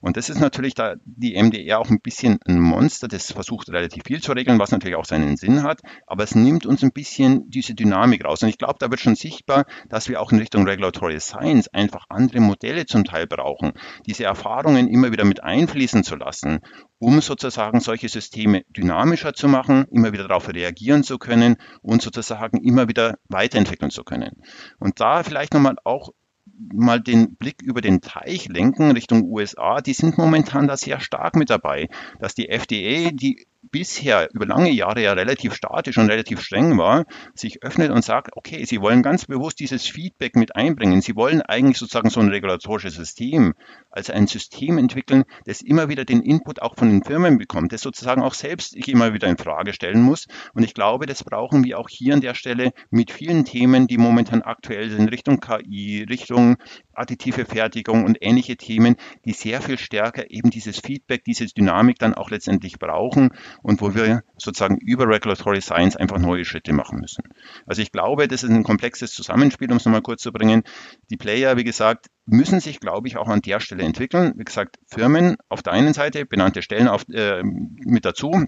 Und 0.00 0.16
das 0.16 0.28
ist 0.28 0.40
natürlich 0.40 0.74
da 0.74 0.94
die 1.04 1.40
MDR 1.40 1.80
auch 1.80 1.90
ein 1.90 2.00
bisschen 2.00 2.38
ein 2.46 2.60
Monster, 2.60 3.08
das 3.08 3.32
versucht 3.32 3.68
relativ 3.70 4.04
viel 4.06 4.22
zu 4.22 4.32
regeln, 4.32 4.58
was 4.58 4.70
natürlich 4.70 4.96
auch 4.96 5.04
seinen 5.04 5.36
Sinn 5.36 5.62
hat, 5.62 5.80
aber 6.06 6.24
es 6.24 6.34
nimmt 6.34 6.66
uns 6.66 6.82
ein 6.82 6.92
bisschen 6.92 7.50
diese 7.50 7.74
Dynamik 7.74 8.24
raus. 8.24 8.42
Und 8.42 8.48
ich 8.48 8.58
glaube, 8.58 8.76
da 8.78 8.90
wird 8.90 9.00
schon 9.00 9.16
sichtbar, 9.16 9.64
dass 9.88 10.08
wir 10.08 10.20
auch 10.20 10.30
in 10.30 10.38
Richtung 10.38 10.66
Regulatory 10.66 11.18
Science 11.20 11.68
einfach 11.68 12.06
andere 12.08 12.40
Modelle 12.40 12.86
zum 12.86 13.04
Teil 13.04 13.26
brauchen, 13.26 13.72
diese 14.06 14.24
Erfahrungen 14.24 14.88
immer 14.88 15.10
wieder 15.10 15.24
mit 15.24 15.42
einfließen 15.42 16.04
zu 16.04 16.16
lassen, 16.16 16.60
um 16.98 17.20
sozusagen 17.20 17.80
solche 17.80 18.08
Systeme 18.08 18.62
dynamischer 18.68 19.34
zu 19.34 19.48
machen, 19.48 19.86
immer 19.90 20.12
wieder 20.12 20.28
darauf 20.28 20.48
reagieren 20.48 21.02
zu 21.02 21.18
können 21.18 21.56
und 21.82 22.02
sozusagen 22.02 22.62
immer 22.62 22.88
wieder 22.88 23.16
weiterentwickeln 23.28 23.90
zu 23.90 24.04
können. 24.04 24.42
Und 24.78 25.00
da 25.00 25.22
vielleicht 25.22 25.54
nochmal 25.54 25.76
auch 25.84 26.10
mal 26.58 27.00
den 27.00 27.36
Blick 27.36 27.62
über 27.62 27.80
den 27.80 28.00
Teich 28.00 28.48
lenken 28.48 28.90
Richtung 28.90 29.24
USA, 29.24 29.80
die 29.80 29.94
sind 29.94 30.18
momentan 30.18 30.66
da 30.66 30.76
sehr 30.76 31.00
stark 31.00 31.36
mit 31.36 31.50
dabei, 31.50 31.88
dass 32.20 32.34
die 32.34 32.48
FDA, 32.48 33.10
die 33.10 33.46
bisher 33.70 34.28
über 34.32 34.46
lange 34.46 34.70
Jahre 34.70 35.02
ja 35.02 35.12
relativ 35.12 35.54
statisch 35.54 35.98
und 35.98 36.10
relativ 36.10 36.40
streng 36.40 36.78
war, 36.78 37.04
sich 37.34 37.62
öffnet 37.62 37.90
und 37.90 38.04
sagt, 38.04 38.36
okay, 38.36 38.64
Sie 38.64 38.80
wollen 38.80 39.02
ganz 39.02 39.26
bewusst 39.26 39.60
dieses 39.60 39.86
Feedback 39.86 40.36
mit 40.36 40.56
einbringen. 40.56 41.00
Sie 41.00 41.16
wollen 41.16 41.42
eigentlich 41.42 41.78
sozusagen 41.78 42.10
so 42.10 42.20
ein 42.20 42.28
regulatorisches 42.28 42.94
System, 42.94 43.54
also 43.90 44.12
ein 44.12 44.26
System 44.26 44.78
entwickeln, 44.78 45.24
das 45.44 45.60
immer 45.60 45.88
wieder 45.88 46.04
den 46.04 46.22
Input 46.22 46.62
auch 46.62 46.76
von 46.76 46.88
den 46.88 47.02
Firmen 47.02 47.38
bekommt, 47.38 47.72
das 47.72 47.80
sozusagen 47.80 48.22
auch 48.22 48.34
selbst 48.34 48.76
ich 48.76 48.88
immer 48.88 49.14
wieder 49.14 49.28
in 49.28 49.38
Frage 49.38 49.72
stellen 49.72 50.02
muss. 50.02 50.26
Und 50.54 50.62
ich 50.62 50.74
glaube, 50.74 51.06
das 51.06 51.24
brauchen 51.24 51.64
wir 51.64 51.78
auch 51.78 51.88
hier 51.88 52.14
an 52.14 52.20
der 52.20 52.34
Stelle 52.34 52.72
mit 52.90 53.10
vielen 53.10 53.44
Themen, 53.44 53.86
die 53.86 53.98
momentan 53.98 54.42
aktuell 54.42 54.90
sind, 54.90 55.10
Richtung 55.10 55.40
KI, 55.40 56.06
Richtung 56.08 56.56
additive 56.98 57.44
Fertigung 57.44 58.04
und 58.04 58.18
ähnliche 58.20 58.56
Themen, 58.56 58.96
die 59.24 59.32
sehr 59.32 59.60
viel 59.62 59.78
stärker 59.78 60.30
eben 60.30 60.50
dieses 60.50 60.78
Feedback, 60.78 61.24
diese 61.24 61.46
Dynamik 61.46 61.98
dann 61.98 62.14
auch 62.14 62.30
letztendlich 62.30 62.78
brauchen 62.78 63.30
und 63.62 63.80
wo 63.80 63.94
wir 63.94 64.22
sozusagen 64.36 64.78
über 64.78 65.08
Regulatory 65.08 65.60
Science 65.60 65.96
einfach 65.96 66.18
neue 66.18 66.44
Schritte 66.44 66.72
machen 66.72 67.00
müssen. 67.00 67.24
Also 67.66 67.82
ich 67.82 67.92
glaube, 67.92 68.28
das 68.28 68.42
ist 68.42 68.50
ein 68.50 68.64
komplexes 68.64 69.12
Zusammenspiel, 69.12 69.70
um 69.70 69.76
es 69.78 69.84
nochmal 69.84 70.02
kurz 70.02 70.22
zu 70.22 70.32
bringen. 70.32 70.62
Die 71.10 71.16
Player, 71.16 71.56
wie 71.56 71.64
gesagt, 71.64 72.06
müssen 72.26 72.60
sich, 72.60 72.80
glaube 72.80 73.08
ich, 73.08 73.16
auch 73.16 73.28
an 73.28 73.40
der 73.40 73.60
Stelle 73.60 73.84
entwickeln. 73.84 74.34
Wie 74.36 74.44
gesagt, 74.44 74.78
Firmen 74.86 75.36
auf 75.48 75.62
der 75.62 75.72
einen 75.72 75.94
Seite, 75.94 76.26
benannte 76.26 76.62
Stellen 76.62 76.88
auf, 76.88 77.08
äh, 77.08 77.42
mit 77.42 78.04
dazu, 78.04 78.46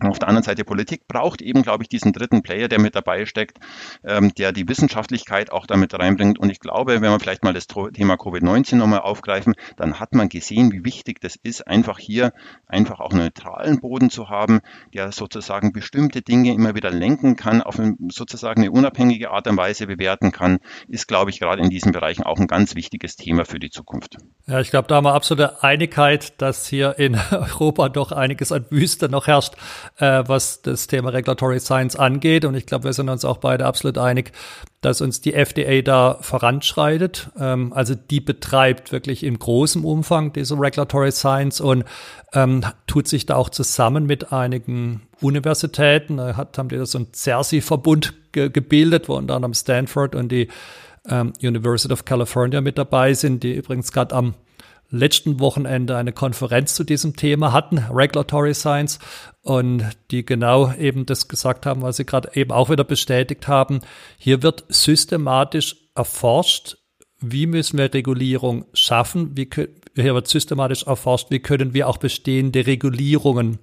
auf 0.00 0.20
der 0.20 0.28
anderen 0.28 0.44
Seite 0.44 0.64
Politik 0.64 1.08
braucht 1.08 1.42
eben, 1.42 1.62
glaube 1.62 1.82
ich, 1.82 1.88
diesen 1.88 2.12
dritten 2.12 2.42
Player, 2.42 2.68
der 2.68 2.80
mit 2.80 2.94
dabei 2.94 3.26
steckt, 3.26 3.58
ähm, 4.04 4.32
der 4.34 4.52
die 4.52 4.68
Wissenschaftlichkeit 4.68 5.50
auch 5.50 5.66
damit 5.66 5.92
reinbringt. 5.92 6.38
Und 6.38 6.50
ich 6.50 6.60
glaube, 6.60 7.00
wenn 7.00 7.10
wir 7.10 7.18
vielleicht 7.18 7.42
mal 7.42 7.52
das 7.52 7.66
Thema 7.66 8.14
Covid-19 8.14 8.76
nochmal 8.76 9.00
aufgreifen, 9.00 9.54
dann 9.76 9.98
hat 9.98 10.14
man 10.14 10.28
gesehen, 10.28 10.70
wie 10.70 10.84
wichtig 10.84 11.20
das 11.20 11.34
ist, 11.34 11.66
einfach 11.66 11.98
hier 11.98 12.32
einfach 12.68 13.00
auch 13.00 13.12
neutralen 13.12 13.80
Boden 13.80 14.08
zu 14.08 14.28
haben, 14.28 14.60
der 14.94 15.10
sozusagen 15.10 15.72
bestimmte 15.72 16.22
Dinge 16.22 16.54
immer 16.54 16.76
wieder 16.76 16.90
lenken 16.90 17.34
kann, 17.34 17.60
auf 17.60 17.80
eine, 17.80 17.96
sozusagen 18.12 18.62
eine 18.62 18.70
unabhängige 18.70 19.30
Art 19.30 19.48
und 19.48 19.56
Weise 19.56 19.88
bewerten 19.88 20.30
kann, 20.30 20.58
ist, 20.86 21.08
glaube 21.08 21.30
ich, 21.30 21.40
gerade 21.40 21.60
in 21.60 21.70
diesen 21.70 21.90
Bereichen 21.90 22.22
auch 22.22 22.38
ein 22.38 22.46
ganz 22.46 22.76
wichtiges 22.76 23.16
Thema 23.16 23.44
für 23.44 23.58
die 23.58 23.70
Zukunft. 23.70 24.18
Ja, 24.46 24.60
ich 24.60 24.70
glaube, 24.70 24.86
da 24.86 24.96
haben 24.96 25.04
wir 25.04 25.14
absolute 25.14 25.64
Einigkeit, 25.64 26.40
dass 26.40 26.68
hier 26.68 27.00
in 27.00 27.18
Europa 27.32 27.88
doch 27.88 28.12
einiges 28.12 28.52
an 28.52 28.64
Wüste 28.70 29.08
noch 29.08 29.26
herrscht 29.26 29.54
äh, 29.96 30.22
was 30.26 30.62
das 30.62 30.86
Thema 30.86 31.10
Regulatory 31.10 31.60
Science 31.60 31.96
angeht. 31.96 32.44
Und 32.44 32.54
ich 32.54 32.66
glaube, 32.66 32.84
wir 32.84 32.92
sind 32.92 33.08
uns 33.08 33.24
auch 33.24 33.38
beide 33.38 33.66
absolut 33.66 33.98
einig, 33.98 34.32
dass 34.80 35.00
uns 35.00 35.20
die 35.20 35.34
FDA 35.34 35.82
da 35.82 36.18
voranschreitet. 36.20 37.30
Ähm, 37.38 37.72
also 37.72 37.94
die 37.94 38.20
betreibt 38.20 38.92
wirklich 38.92 39.24
in 39.24 39.38
großem 39.38 39.84
Umfang 39.84 40.32
diese 40.32 40.54
Regulatory 40.58 41.12
Science 41.12 41.60
und 41.60 41.84
ähm, 42.32 42.64
tut 42.86 43.08
sich 43.08 43.26
da 43.26 43.36
auch 43.36 43.48
zusammen 43.48 44.06
mit 44.06 44.32
einigen 44.32 45.02
Universitäten. 45.20 46.18
Da 46.18 46.36
hat, 46.36 46.58
haben 46.58 46.68
die 46.68 46.76
da 46.76 46.86
so 46.86 46.98
einen 46.98 47.12
CERSI-Verbund 47.12 48.14
ge 48.32 48.50
gebildet, 48.50 49.08
wo 49.08 49.16
unter 49.16 49.34
anderem 49.34 49.54
Stanford 49.54 50.14
und 50.14 50.30
die 50.30 50.48
ähm, 51.08 51.32
University 51.42 51.92
of 51.92 52.04
California 52.04 52.60
mit 52.60 52.78
dabei 52.78 53.14
sind, 53.14 53.42
die 53.42 53.54
übrigens 53.54 53.92
gerade 53.92 54.14
am 54.14 54.34
letzten 54.90 55.40
Wochenende 55.40 55.96
eine 55.96 56.12
Konferenz 56.12 56.74
zu 56.74 56.84
diesem 56.84 57.16
Thema 57.16 57.52
hatten, 57.52 57.78
Regulatory 57.78 58.54
Science, 58.54 58.98
und 59.42 59.84
die 60.10 60.24
genau 60.24 60.72
eben 60.74 61.06
das 61.06 61.28
gesagt 61.28 61.66
haben, 61.66 61.82
was 61.82 61.96
Sie 61.96 62.04
gerade 62.04 62.30
eben 62.34 62.52
auch 62.52 62.70
wieder 62.70 62.84
bestätigt 62.84 63.48
haben. 63.48 63.80
Hier 64.18 64.42
wird 64.42 64.64
systematisch 64.68 65.76
erforscht, 65.94 66.76
wie 67.20 67.46
müssen 67.46 67.78
wir 67.78 67.92
Regulierung 67.92 68.66
schaffen, 68.72 69.36
wie, 69.36 69.48
hier 69.94 70.14
wird 70.14 70.28
systematisch 70.28 70.84
erforscht, 70.84 71.30
wie 71.30 71.40
können 71.40 71.74
wir 71.74 71.88
auch 71.88 71.96
bestehende 71.98 72.66
Regulierungen 72.66 73.58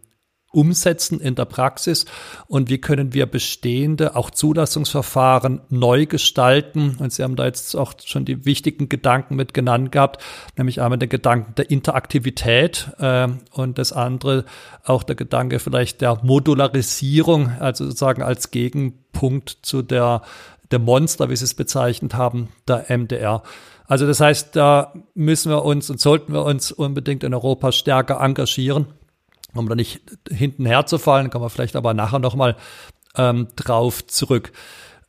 umsetzen 0.55 1.19
in 1.19 1.35
der 1.35 1.45
Praxis 1.45 2.05
und 2.47 2.69
wie 2.69 2.79
können 2.79 3.13
wir 3.13 3.25
bestehende, 3.25 4.15
auch 4.15 4.31
Zulassungsverfahren 4.31 5.61
neu 5.69 6.05
gestalten. 6.05 6.97
Und 6.99 7.11
Sie 7.11 7.23
haben 7.23 7.35
da 7.35 7.45
jetzt 7.45 7.75
auch 7.75 7.93
schon 8.03 8.25
die 8.25 8.45
wichtigen 8.45 8.89
Gedanken 8.89 9.35
mit 9.35 9.53
genannt 9.53 9.91
gehabt, 9.91 10.23
nämlich 10.57 10.81
einmal 10.81 10.97
den 10.97 11.09
Gedanken 11.09 11.55
der 11.55 11.69
Interaktivität 11.69 12.89
äh, 12.99 13.27
und 13.51 13.77
das 13.77 13.91
andere 13.91 14.45
auch 14.83 15.03
der 15.03 15.15
Gedanke 15.15 15.59
vielleicht 15.59 16.01
der 16.01 16.19
Modularisierung, 16.23 17.51
also 17.59 17.85
sozusagen 17.85 18.23
als 18.23 18.51
Gegenpunkt 18.51 19.57
zu 19.61 19.81
der, 19.81 20.21
der 20.71 20.79
Monster, 20.79 21.29
wie 21.29 21.35
Sie 21.35 21.45
es 21.45 21.53
bezeichnet 21.53 22.15
haben, 22.15 22.49
der 22.67 22.85
MDR. 22.89 23.43
Also 23.87 24.07
das 24.07 24.19
heißt, 24.19 24.55
da 24.55 24.93
müssen 25.13 25.51
wir 25.51 25.63
uns 25.63 25.89
und 25.89 25.99
sollten 25.99 26.33
wir 26.33 26.43
uns 26.43 26.71
unbedingt 26.71 27.23
in 27.23 27.33
Europa 27.33 27.71
stärker 27.71 28.19
engagieren 28.21 28.87
um 29.55 29.69
da 29.69 29.75
nicht 29.75 30.01
hinten 30.29 30.65
herzufallen, 30.65 31.29
kommen 31.29 31.45
wir 31.45 31.49
vielleicht 31.49 31.75
aber 31.75 31.93
nachher 31.93 32.19
nochmal 32.19 32.55
ähm, 33.15 33.47
drauf 33.55 34.05
zurück. 34.07 34.51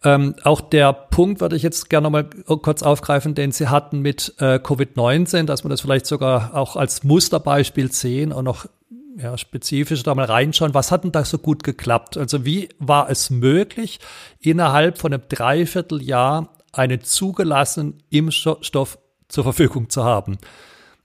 Ähm, 0.04 0.34
auch 0.44 0.60
der 0.60 0.92
Punkt 0.92 1.40
würde 1.40 1.56
ich 1.56 1.62
jetzt 1.62 1.90
gerne 1.90 2.04
nochmal 2.04 2.24
kurz 2.24 2.82
aufgreifen, 2.82 3.34
den 3.34 3.50
Sie 3.50 3.68
hatten 3.68 4.00
mit 4.00 4.34
äh, 4.38 4.56
Covid-19, 4.56 5.44
dass 5.44 5.64
wir 5.64 5.68
das 5.68 5.80
vielleicht 5.80 6.06
sogar 6.06 6.54
auch 6.54 6.76
als 6.76 7.02
Musterbeispiel 7.02 7.90
sehen 7.90 8.32
und 8.32 8.44
noch 8.44 8.66
ja, 9.16 9.38
spezifisch 9.38 10.02
da 10.02 10.14
mal 10.14 10.26
reinschauen. 10.26 10.74
Was 10.74 10.92
hat 10.92 11.04
denn 11.04 11.12
da 11.12 11.24
so 11.24 11.38
gut 11.38 11.64
geklappt? 11.64 12.18
Also 12.18 12.44
wie 12.44 12.68
war 12.78 13.08
es 13.10 13.30
möglich, 13.30 13.98
innerhalb 14.40 14.98
von 14.98 15.12
einem 15.12 15.22
Dreivierteljahr 15.28 16.50
einen 16.72 17.02
zugelassenen 17.02 18.02
Impfstoff 18.10 18.98
zur 19.28 19.44
Verfügung 19.44 19.88
zu 19.88 20.04
haben? 20.04 20.38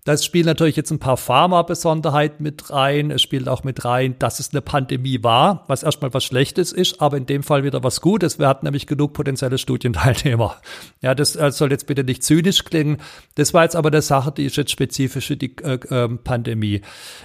Das 0.03 0.25
spielt 0.25 0.48
natürlich 0.48 0.75
jetzt 0.75 0.89
ein 0.89 0.98
paar 0.98 1.17
Pharma-Besonderheiten 1.17 2.41
mit 2.41 2.72
rein. 2.72 3.12
Es 3.12 3.22
spielt 3.22 3.48
auch 3.48 3.63
mit 3.63 3.86
rein, 3.86 4.15
dass 4.17 4.39
es 4.39 4.51
eine 4.51 4.62
Pandemie 4.62 5.24
war, 5.24 5.63
was 5.67 5.84
erstmal 5.84 6.12
was 6.12 6.24
Schlechtes 6.24 6.72
ist, 6.72 7.01
aber 7.01 7.17
in 7.17 7.27
dem 7.27 7.43
Fall 7.43 7.63
wieder 7.63 7.84
was 7.84 8.01
Gutes. 8.01 8.39
Wir 8.39 8.48
hatten 8.48 8.65
nämlich 8.65 8.88
genug 8.88 9.13
potenzielle 9.13 9.58
Studienteilnehmer. 9.58 10.55
Ja, 11.01 11.15
das 11.15 11.34
soll 11.34 11.72
jetzt 11.72 11.88
bitte 11.88 12.03
nicht 12.03 12.24
zynisch 12.24 12.63
klingen. 12.63 12.98
Das 13.36 13.53
war 13.55 13.63
jetzt 13.63 13.75
aber 13.75 13.89
eine 13.89 14.03
Sache, 14.03 14.31
die 14.31 14.46
ist 14.46 14.55
jetzt 14.55 14.72
spezifisch 14.72 15.27
für 15.27 15.38
die 15.38 15.58
äh, 15.63 15.74
äh, 15.74 16.08
Pandemie. 16.10 16.81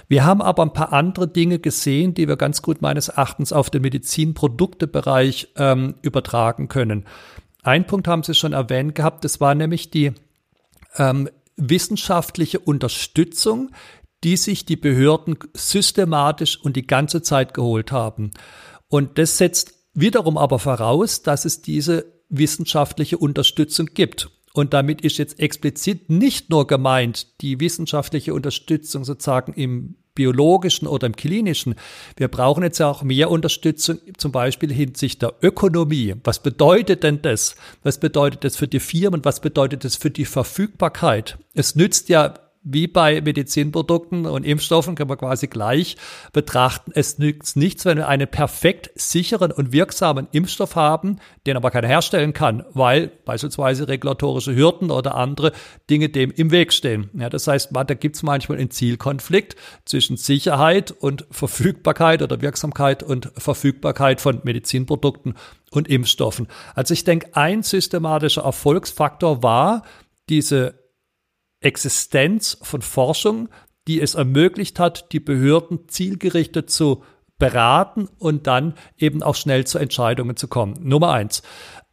Wir 0.07 0.25
haben 0.25 0.41
aber 0.41 0.63
ein 0.63 0.73
paar 0.73 0.93
andere 0.93 1.27
Dinge 1.27 1.59
gesehen, 1.59 2.15
die 2.15 2.27
wir 2.27 2.37
ganz 2.37 2.63
gut 2.63 2.81
meines 2.81 3.09
Erachtens 3.09 3.53
auf 3.53 3.69
den 3.69 3.83
Medizinproduktebereich 3.83 5.49
ähm, 5.57 5.95
übertragen 6.01 6.69
können. 6.69 7.05
Ein 7.61 7.85
Punkt 7.85 8.07
haben 8.07 8.23
Sie 8.23 8.33
schon 8.33 8.53
erwähnt 8.53 8.95
gehabt, 8.95 9.23
das 9.23 9.39
war 9.39 9.53
nämlich 9.53 9.91
die 9.91 10.13
ähm, 10.97 11.29
wissenschaftliche 11.57 12.59
Unterstützung, 12.59 13.71
die 14.23 14.37
sich 14.37 14.65
die 14.65 14.75
Behörden 14.75 15.37
systematisch 15.53 16.57
und 16.61 16.75
die 16.75 16.87
ganze 16.87 17.21
Zeit 17.21 17.53
geholt 17.53 17.91
haben. 17.91 18.31
Und 18.87 19.17
das 19.17 19.37
setzt 19.37 19.73
wiederum 19.93 20.37
aber 20.37 20.59
voraus, 20.59 21.23
dass 21.23 21.45
es 21.45 21.61
diese 21.61 22.13
wissenschaftliche 22.29 23.17
Unterstützung 23.17 23.87
gibt. 23.93 24.29
Und 24.53 24.73
damit 24.73 25.01
ist 25.01 25.17
jetzt 25.17 25.39
explizit 25.39 26.09
nicht 26.09 26.49
nur 26.49 26.65
gemeint 26.67 27.41
die 27.41 27.59
wissenschaftliche 27.59 28.33
Unterstützung 28.33 29.03
sozusagen 29.03 29.53
im 29.53 29.97
biologischen 30.17 30.87
oder 30.87 31.05
im 31.05 31.15
klinischen. 31.15 31.75
Wir 32.15 32.27
brauchen 32.27 32.63
jetzt 32.63 32.79
ja 32.79 32.89
auch 32.89 33.03
mehr 33.03 33.29
Unterstützung, 33.29 33.99
zum 34.17 34.31
Beispiel 34.31 34.73
hinsichtlich 34.73 35.19
der 35.19 35.33
Ökonomie. 35.43 36.15
Was 36.23 36.41
bedeutet 36.41 37.03
denn 37.03 37.21
das? 37.21 37.55
Was 37.83 37.99
bedeutet 37.99 38.43
das 38.43 38.57
für 38.57 38.67
die 38.67 38.79
Firmen? 38.79 39.23
Was 39.23 39.39
bedeutet 39.39 39.85
das 39.85 39.95
für 39.95 40.09
die 40.09 40.25
Verfügbarkeit? 40.25 41.37
Es 41.53 41.75
nützt 41.75 42.09
ja 42.09 42.33
wie 42.69 42.87
bei 42.87 43.21
Medizinprodukten 43.21 44.25
und 44.25 44.45
Impfstoffen 44.45 44.95
können 44.95 45.09
wir 45.09 45.17
quasi 45.17 45.47
gleich 45.47 45.95
betrachten. 46.33 46.91
Es 46.93 47.17
nützt 47.17 47.55
nichts, 47.55 47.85
wenn 47.85 47.97
wir 47.97 48.07
einen 48.07 48.27
perfekt 48.27 48.91
sicheren 48.95 49.51
und 49.51 49.71
wirksamen 49.71 50.27
Impfstoff 50.31 50.75
haben, 50.75 51.19
den 51.45 51.55
aber 51.55 51.71
keiner 51.71 51.87
herstellen 51.87 52.33
kann, 52.33 52.65
weil 52.73 53.07
beispielsweise 53.25 53.87
regulatorische 53.87 54.55
Hürden 54.55 54.91
oder 54.91 55.15
andere 55.15 55.53
Dinge 55.89 56.09
dem 56.09 56.31
im 56.31 56.51
Weg 56.51 56.73
stehen. 56.73 57.09
Ja, 57.13 57.29
das 57.29 57.47
heißt, 57.47 57.69
da 57.71 57.83
gibt 57.93 58.17
es 58.17 58.23
manchmal 58.23 58.57
einen 58.57 58.71
Zielkonflikt 58.71 59.55
zwischen 59.85 60.17
Sicherheit 60.17 60.91
und 60.91 61.25
Verfügbarkeit 61.31 62.21
oder 62.21 62.41
Wirksamkeit 62.41 63.01
und 63.01 63.31
Verfügbarkeit 63.37 64.19
von 64.19 64.41
Medizinprodukten 64.43 65.35
und 65.71 65.87
Impfstoffen. 65.87 66.47
Also 66.75 66.93
ich 66.93 67.03
denke, 67.03 67.29
ein 67.33 67.63
systematischer 67.63 68.43
Erfolgsfaktor 68.43 69.43
war 69.43 69.83
diese 70.29 70.86
Existenz 71.59 72.57
von 72.61 72.81
Forschung, 72.81 73.49
die 73.87 74.01
es 74.01 74.15
ermöglicht 74.15 74.79
hat, 74.79 75.11
die 75.11 75.19
Behörden 75.19 75.87
zielgerichtet 75.87 76.69
zu 76.69 77.03
beraten 77.39 78.09
und 78.17 78.47
dann 78.47 78.73
eben 78.97 79.21
auch 79.23 79.35
schnell 79.35 79.65
zu 79.65 79.77
Entscheidungen 79.77 80.35
zu 80.35 80.47
kommen. 80.47 80.75
Nummer 80.81 81.11
eins. 81.11 81.43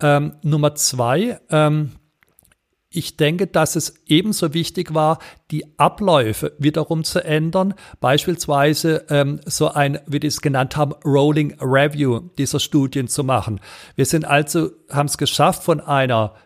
Ähm, 0.01 0.37
Nummer 0.43 0.75
zwei, 0.75 1.39
ähm, 1.51 1.93
ich 2.97 3.17
denke, 3.17 3.49
dass 3.49 3.75
es 3.75 3.95
ebenso 4.07 4.55
wichtig 4.55 4.95
war, 4.95 5.19
die 5.51 5.79
Abläufe 5.79 6.53
wiederum 6.59 7.03
zu 7.03 7.25
ändern. 7.25 7.75
Beispielsweise 7.99 9.07
ähm, 9.11 9.41
so 9.47 9.69
ein, 9.69 9.99
wie 10.07 10.21
die 10.21 10.29
es 10.29 10.41
genannt 10.41 10.77
haben, 10.77 10.93
Rolling 11.05 11.57
Review 11.61 12.21
dieser 12.39 12.61
Studien 12.61 13.09
zu 13.09 13.25
machen. 13.25 13.61
Wir 13.97 14.07
sind 14.07 14.25
also, 14.25 14.71
haben 14.91 15.07
es 15.07 15.19
geschafft, 15.19 15.65
von 15.65 15.81
einer 15.81 16.37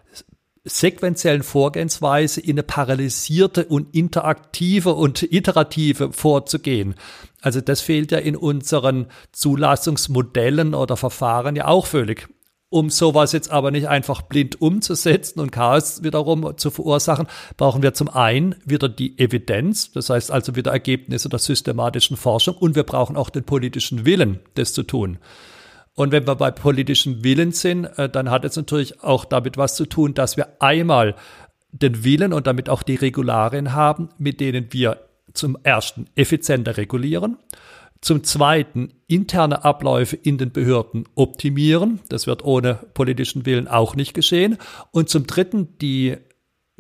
sequenziellen 0.65 1.43
Vorgehensweise 1.43 2.41
in 2.41 2.53
eine 2.53 2.63
paralysierte 2.63 3.65
und 3.67 3.95
interaktive 3.95 4.95
und 4.95 5.23
iterative 5.23 6.13
vorzugehen. 6.13 6.95
Also 7.41 7.61
das 7.61 7.81
fehlt 7.81 8.13
ja 8.13 8.19
in 8.19 8.37
unseren 8.37 9.07
Zulassungsmodellen 9.33 10.75
oder 10.75 10.97
Verfahren 10.97 11.57
ja 11.57 11.67
auch 11.67 11.87
völlig. 11.87 12.29
Um 12.71 12.91
sowas 12.91 13.33
jetzt 13.33 13.51
aber 13.51 13.71
nicht 13.71 13.89
einfach 13.89 14.21
blind 14.21 14.61
umzusetzen 14.61 15.41
und 15.41 15.53
Chaos 15.53 16.03
wiederum 16.03 16.59
zu 16.59 16.71
verursachen, 16.71 17.27
brauchen 17.57 17.83
wir 17.83 17.95
zum 17.95 18.11
einen 18.11 18.57
wieder 18.67 18.91
die 18.91 19.19
Evidenz, 19.19 19.91
das 19.93 20.11
heißt 20.11 20.31
also 20.31 20.55
wieder 20.55 20.73
Ergebnisse 20.73 21.31
der 21.31 21.39
systematischen 21.39 22.19
Forschung 22.19 22.57
und 22.59 22.77
wir 22.77 22.83
brauchen 22.83 23.17
auch 23.17 23.31
den 23.31 23.45
politischen 23.45 24.05
Willen, 24.05 24.41
das 24.55 24.75
zu 24.75 24.83
tun. 24.83 25.19
Und 25.99 26.13
wenn 26.13 26.29
wir 26.29 26.37
bei 26.37 26.53
politischem 26.53 27.25
Willen 27.25 27.51
sind, 27.51 27.87
äh, 27.99 28.09
dann 28.09 28.31
hat 28.31 28.45
es 28.45 28.55
natürlich 28.55 29.03
auch 29.03 29.25
damit 29.25 29.57
was 29.57 29.75
zu 29.75 29.85
tun, 29.85 30.15
dass 30.15 30.37
wir 30.37 30.47
einmal 30.61 31.17
den 31.73 32.05
Willen 32.05 32.33
und 32.33 32.47
damit 32.47 32.69
auch 32.69 32.85
die 32.85 32.95
Regularien 32.95 33.73
haben, 33.73 34.09
mit 34.17 34.39
denen 34.39 34.73
wir 34.73 35.01
zum 35.33 35.59
ersten 35.65 36.07
effizienter 36.15 36.77
regulieren, 36.77 37.37
zum 38.01 38.23
zweiten 38.23 38.95
interne 39.09 39.65
Abläufe 39.65 40.15
in 40.15 40.39
den 40.39 40.53
Behörden 40.53 41.03
optimieren. 41.17 41.99
Das 42.09 42.29
wird 42.29 42.45
ohne 42.45 42.75
politischen 42.95 43.45
Willen 43.45 43.67
auch 43.67 43.97
nicht 43.97 44.15
geschehen. 44.15 44.57
Und 44.93 45.09
zum 45.09 45.27
dritten 45.27 45.79
die 45.79 46.17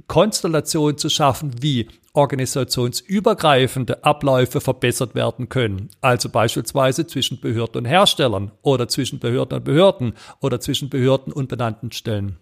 Konstellation 0.06 0.96
zu 0.96 1.08
schaffen, 1.08 1.62
wie 1.62 1.88
organisationsübergreifende 2.12 4.04
Abläufe 4.04 4.60
verbessert 4.60 5.14
werden 5.14 5.48
können. 5.48 5.90
Also 6.00 6.28
beispielsweise 6.28 7.06
zwischen 7.06 7.40
Behörden 7.40 7.78
und 7.78 7.84
Herstellern 7.84 8.52
oder 8.62 8.88
zwischen 8.88 9.18
Behörden 9.18 9.58
und 9.58 9.64
Behörden 9.64 10.14
oder 10.40 10.60
zwischen 10.60 10.88
Behörden 10.88 11.32
und 11.32 11.48
benannten 11.48 11.92
Stellen. 11.92 12.38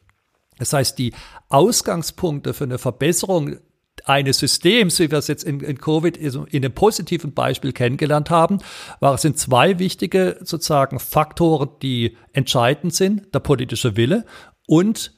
Das 0.58 0.72
heißt, 0.72 0.98
die 0.98 1.12
Ausgangspunkte 1.48 2.54
für 2.54 2.64
eine 2.64 2.78
Verbesserung 2.78 3.56
eines 4.04 4.38
Systems, 4.38 4.98
wie 4.98 5.10
wir 5.10 5.18
es 5.18 5.26
jetzt 5.26 5.44
in, 5.44 5.60
in 5.60 5.78
Covid 5.78 6.16
in 6.16 6.46
einem 6.52 6.72
positiven 6.72 7.32
Beispiel 7.32 7.72
kennengelernt 7.72 8.30
haben, 8.30 8.58
waren, 9.00 9.18
sind 9.18 9.38
zwei 9.38 9.78
wichtige 9.78 10.38
sozusagen 10.42 10.98
Faktoren, 10.98 11.70
die 11.82 12.16
entscheidend 12.32 12.94
sind, 12.94 13.34
der 13.34 13.40
politische 13.40 13.96
Wille 13.96 14.24
und 14.66 15.15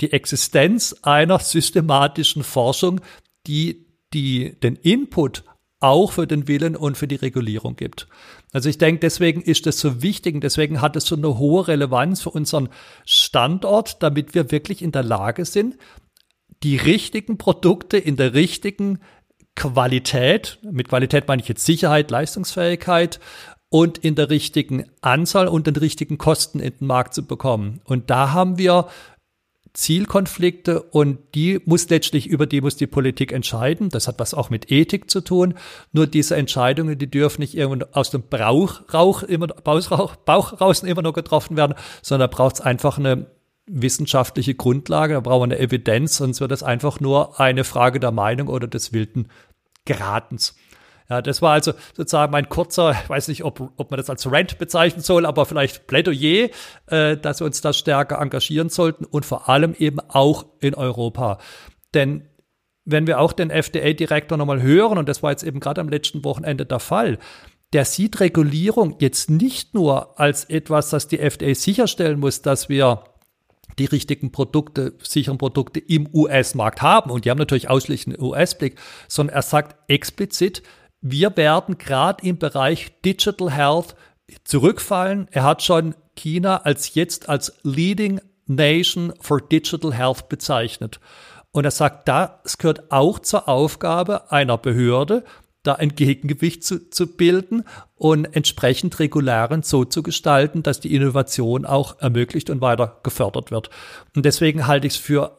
die 0.00 0.12
Existenz 0.12 0.96
einer 1.02 1.38
systematischen 1.38 2.42
Forschung, 2.42 3.00
die 3.46 3.86
die 4.12 4.58
den 4.60 4.76
Input 4.76 5.44
auch 5.80 6.12
für 6.12 6.26
den 6.26 6.46
Willen 6.46 6.76
und 6.76 6.98
für 6.98 7.08
die 7.08 7.16
Regulierung 7.16 7.74
gibt. 7.74 8.06
Also 8.52 8.68
ich 8.68 8.76
denke, 8.76 9.00
deswegen 9.00 9.40
ist 9.40 9.66
das 9.66 9.80
so 9.80 10.02
wichtig 10.02 10.34
und 10.34 10.44
deswegen 10.44 10.80
hat 10.80 10.96
es 10.96 11.06
so 11.06 11.16
eine 11.16 11.38
hohe 11.38 11.68
Relevanz 11.68 12.20
für 12.22 12.30
unseren 12.30 12.68
Standort, 13.06 14.02
damit 14.02 14.34
wir 14.34 14.50
wirklich 14.50 14.82
in 14.82 14.92
der 14.92 15.02
Lage 15.02 15.44
sind, 15.44 15.78
die 16.62 16.76
richtigen 16.76 17.38
Produkte 17.38 17.96
in 17.96 18.16
der 18.16 18.34
richtigen 18.34 18.98
Qualität, 19.56 20.58
mit 20.62 20.88
Qualität 20.88 21.26
meine 21.28 21.40
ich 21.40 21.48
jetzt 21.48 21.64
Sicherheit, 21.64 22.10
Leistungsfähigkeit 22.10 23.18
und 23.70 23.98
in 23.98 24.16
der 24.16 24.28
richtigen 24.28 24.84
Anzahl 25.00 25.48
und 25.48 25.66
den 25.66 25.76
richtigen 25.76 26.18
Kosten 26.18 26.60
in 26.60 26.76
den 26.78 26.86
Markt 26.86 27.14
zu 27.14 27.26
bekommen. 27.26 27.80
Und 27.84 28.10
da 28.10 28.32
haben 28.32 28.58
wir 28.58 28.88
Zielkonflikte 29.72 30.82
und 30.82 31.18
die 31.34 31.60
muss 31.64 31.88
letztlich, 31.88 32.26
über 32.26 32.46
die 32.46 32.60
muss 32.60 32.76
die 32.76 32.86
Politik 32.86 33.32
entscheiden. 33.32 33.88
Das 33.88 34.08
hat 34.08 34.18
was 34.18 34.34
auch 34.34 34.50
mit 34.50 34.70
Ethik 34.70 35.10
zu 35.10 35.20
tun. 35.20 35.54
Nur 35.92 36.06
diese 36.06 36.36
Entscheidungen, 36.36 36.98
die 36.98 37.10
dürfen 37.10 37.40
nicht 37.40 37.56
irgendwo 37.56 37.86
aus 37.92 38.10
dem 38.10 38.22
Brauch, 38.22 38.82
Rauch 38.92 39.22
immer, 39.22 39.46
Bauch, 39.46 40.16
Bauch 40.16 40.60
raus 40.60 40.82
immer 40.82 41.02
nur 41.02 41.12
getroffen 41.12 41.56
werden, 41.56 41.74
sondern 42.02 42.28
da 42.28 42.36
braucht 42.36 42.56
es 42.56 42.60
einfach 42.60 42.98
eine 42.98 43.26
wissenschaftliche 43.66 44.54
Grundlage, 44.54 45.14
da 45.14 45.20
brauchen 45.20 45.50
wir 45.50 45.56
eine 45.56 45.64
Evidenz, 45.64 46.16
sonst 46.16 46.40
wird 46.40 46.50
das 46.50 46.64
einfach 46.64 46.98
nur 46.98 47.38
eine 47.38 47.62
Frage 47.62 48.00
der 48.00 48.10
Meinung 48.10 48.48
oder 48.48 48.66
des 48.66 48.92
wilden 48.92 49.28
Geratens. 49.84 50.56
Ja, 51.10 51.20
das 51.20 51.42
war 51.42 51.54
also 51.54 51.72
sozusagen 51.96 52.30
mein 52.30 52.48
kurzer, 52.48 52.92
ich 52.92 53.10
weiß 53.10 53.26
nicht, 53.28 53.42
ob, 53.42 53.72
ob 53.76 53.90
man 53.90 53.98
das 53.98 54.08
als 54.08 54.30
Rant 54.30 54.58
bezeichnen 54.58 55.02
soll, 55.02 55.26
aber 55.26 55.44
vielleicht 55.44 55.88
Plädoyer, 55.88 56.50
äh, 56.86 57.16
dass 57.16 57.40
wir 57.40 57.46
uns 57.46 57.60
da 57.60 57.72
stärker 57.72 58.20
engagieren 58.20 58.68
sollten 58.68 59.04
und 59.04 59.26
vor 59.26 59.48
allem 59.48 59.74
eben 59.74 59.98
auch 59.98 60.46
in 60.60 60.74
Europa. 60.74 61.38
Denn 61.94 62.28
wenn 62.84 63.08
wir 63.08 63.18
auch 63.18 63.32
den 63.32 63.50
FDA-Direktor 63.50 64.38
nochmal 64.38 64.62
hören, 64.62 64.98
und 64.98 65.08
das 65.08 65.22
war 65.22 65.32
jetzt 65.32 65.42
eben 65.42 65.58
gerade 65.58 65.80
am 65.80 65.88
letzten 65.88 66.24
Wochenende 66.24 66.64
der 66.64 66.78
Fall, 66.78 67.18
der 67.72 67.84
sieht 67.84 68.20
Regulierung 68.20 68.96
jetzt 69.00 69.30
nicht 69.30 69.74
nur 69.74 70.18
als 70.18 70.44
etwas, 70.44 70.90
das 70.90 71.08
die 71.08 71.18
FDA 71.18 71.54
sicherstellen 71.54 72.20
muss, 72.20 72.42
dass 72.42 72.68
wir 72.68 73.04
die 73.78 73.86
richtigen 73.86 74.30
Produkte, 74.30 74.94
sicheren 75.02 75.38
Produkte 75.38 75.80
im 75.80 76.08
US-Markt 76.12 76.82
haben. 76.82 77.10
Und 77.10 77.24
die 77.24 77.30
haben 77.30 77.38
natürlich 77.38 77.68
ausschließlich 77.68 78.14
einen 78.14 78.24
US-Blick, 78.24 78.76
sondern 79.08 79.36
er 79.36 79.42
sagt 79.42 79.76
explizit, 79.88 80.62
wir 81.00 81.36
werden 81.36 81.78
gerade 81.78 82.26
im 82.26 82.38
Bereich 82.38 82.92
Digital 83.04 83.50
Health 83.50 83.94
zurückfallen. 84.44 85.28
Er 85.30 85.44
hat 85.44 85.62
schon 85.62 85.94
China 86.14 86.58
als 86.58 86.94
jetzt 86.94 87.28
als 87.28 87.54
Leading 87.62 88.20
Nation 88.46 89.12
for 89.20 89.40
Digital 89.40 89.94
Health 89.94 90.28
bezeichnet. 90.28 91.00
Und 91.52 91.64
er 91.64 91.70
sagt, 91.70 92.08
das 92.08 92.58
gehört 92.58 92.92
auch 92.92 93.18
zur 93.18 93.48
Aufgabe 93.48 94.30
einer 94.30 94.58
Behörde, 94.58 95.24
da 95.62 95.74
ein 95.74 95.94
Gegengewicht 95.94 96.64
zu, 96.64 96.90
zu 96.90 97.16
bilden 97.16 97.64
und 97.94 98.24
entsprechend 98.24 98.98
Regularen 98.98 99.62
so 99.62 99.84
zu 99.84 100.02
gestalten, 100.02 100.62
dass 100.62 100.80
die 100.80 100.94
Innovation 100.94 101.66
auch 101.66 102.00
ermöglicht 102.00 102.50
und 102.50 102.60
weiter 102.60 103.00
gefördert 103.02 103.50
wird. 103.50 103.68
Und 104.14 104.24
deswegen 104.24 104.66
halte 104.66 104.86
ich 104.86 104.94
es 104.94 104.98
für 104.98 105.38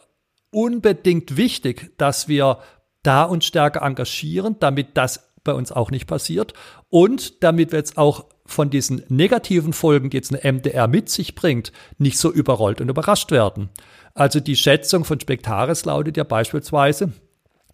unbedingt 0.52 1.38
wichtig, 1.38 1.92
dass 1.98 2.28
wir 2.28 2.60
da 3.04 3.24
uns 3.24 3.46
stärker 3.46 3.82
engagieren, 3.82 4.58
damit 4.60 4.96
das 4.96 5.31
bei 5.44 5.54
uns 5.54 5.72
auch 5.72 5.92
nicht 5.92 6.08
passiert. 6.08 6.54
Und 6.90 7.44
damit 7.44 7.72
wir 7.72 7.80
jetzt 7.80 7.98
auch 7.98 8.26
von 8.46 8.70
diesen 8.70 9.04
negativen 9.08 9.74
Folgen, 9.74 10.10
die 10.10 10.18
jetzt 10.18 10.34
eine 10.34 10.54
MDR 10.54 10.88
mit 10.88 11.10
sich 11.10 11.36
bringt, 11.36 11.72
nicht 11.98 12.18
so 12.18 12.32
überrollt 12.32 12.82
und 12.82 12.90
überrascht 12.90 13.32
werden. 13.32 13.70
Also 14.14 14.40
die 14.40 14.56
Schätzung 14.56 15.06
von 15.06 15.20
Spektaris 15.20 15.86
lautet 15.86 16.18
ja 16.18 16.24
beispielsweise, 16.24 17.14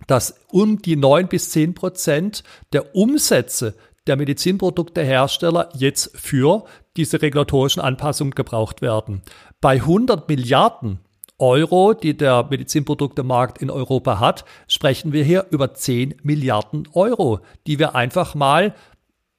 dass 0.05 0.39
um 0.51 0.81
die 0.81 0.95
neun 0.95 1.27
bis 1.27 1.49
zehn 1.49 1.73
Prozent 1.73 2.43
der 2.73 2.95
Umsätze 2.95 3.75
der 4.05 4.15
Medizinproduktehersteller 4.15 5.69
jetzt 5.75 6.15
für 6.17 6.65
diese 6.95 7.21
regulatorischen 7.21 7.81
Anpassungen 7.81 8.31
gebraucht 8.31 8.81
werden. 8.81 9.21
Bei 9.59 9.73
100 9.73 10.29
Milliarden 10.29 10.99
Euro, 11.39 11.93
die 11.93 12.17
der 12.17 12.47
Medizinproduktemarkt 12.49 13.61
in 13.61 13.69
Europa 13.69 14.19
hat, 14.19 14.45
sprechen 14.67 15.13
wir 15.13 15.23
hier 15.23 15.45
über 15.51 15.73
10 15.73 16.15
Milliarden 16.23 16.87
Euro, 16.93 17.39
die 17.67 17.77
wir 17.77 17.95
einfach 17.95 18.33
mal 18.33 18.73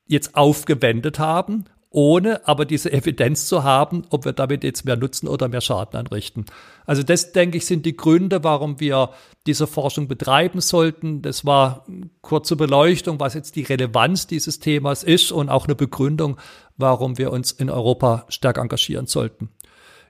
jetzt 0.07 0.37
aufgewendet 0.37 1.19
haben, 1.19 1.65
ohne 1.91 2.47
aber 2.47 2.67
diese 2.67 2.93
Evidenz 2.93 3.47
zu 3.47 3.65
haben, 3.65 4.05
ob 4.11 4.25
wir 4.25 4.33
damit 4.33 4.63
jetzt 4.63 4.85
mehr 4.85 4.97
Nutzen 4.97 5.27
oder 5.27 5.49
mehr 5.49 5.61
Schaden 5.61 5.99
anrichten. 5.99 6.45
Also 6.87 7.03
das, 7.03 7.33
denke 7.33 7.57
ich, 7.57 7.67
sind 7.67 7.87
die 7.87 7.97
Gründe, 7.97 8.45
warum 8.45 8.79
wir 8.79 9.11
diese 9.47 9.67
Forschung 9.67 10.07
betreiben 10.07 10.61
sollten. 10.61 11.23
Das 11.23 11.45
war 11.45 11.87
kurze 12.21 12.57
Beleuchtung, 12.57 13.19
was 13.21 13.35
jetzt 13.35 13.57
die 13.57 13.63
Relevanz 13.63 14.27
dieses 14.27 14.61
Themas 14.61 15.03
ist 15.03 15.33
und 15.33 15.49
auch 15.49 15.65
eine 15.65 15.75
Begründung, 15.75 16.37
warum 16.77 17.19
wir 17.19 17.33
uns 17.33 17.53
in 17.53 17.71
Europa 17.71 18.27
stark 18.29 18.59
engagieren 18.59 19.07
sollten. 19.07 19.49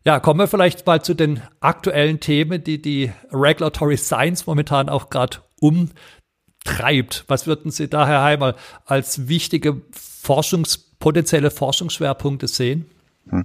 Ja, 0.04 0.20
kommen 0.20 0.40
wir 0.40 0.48
vielleicht 0.48 0.86
mal 0.86 1.02
zu 1.02 1.14
den 1.14 1.42
aktuellen 1.60 2.20
Themen, 2.20 2.62
die 2.62 2.80
die 2.80 3.12
Regulatory 3.32 3.96
Science 3.96 4.46
momentan 4.46 4.88
auch 4.88 5.10
gerade 5.10 5.38
umtreibt. 5.60 7.24
Was 7.28 7.46
würden 7.46 7.70
Sie 7.70 7.88
da, 7.88 8.06
Herr 8.06 8.22
Heimer, 8.22 8.54
als 8.84 9.28
wichtige 9.28 9.82
Forschungs 9.92 10.78
potenzielle 10.98 11.50
Forschungsschwerpunkte 11.50 12.48
sehen? 12.48 12.90
Hm. 13.30 13.44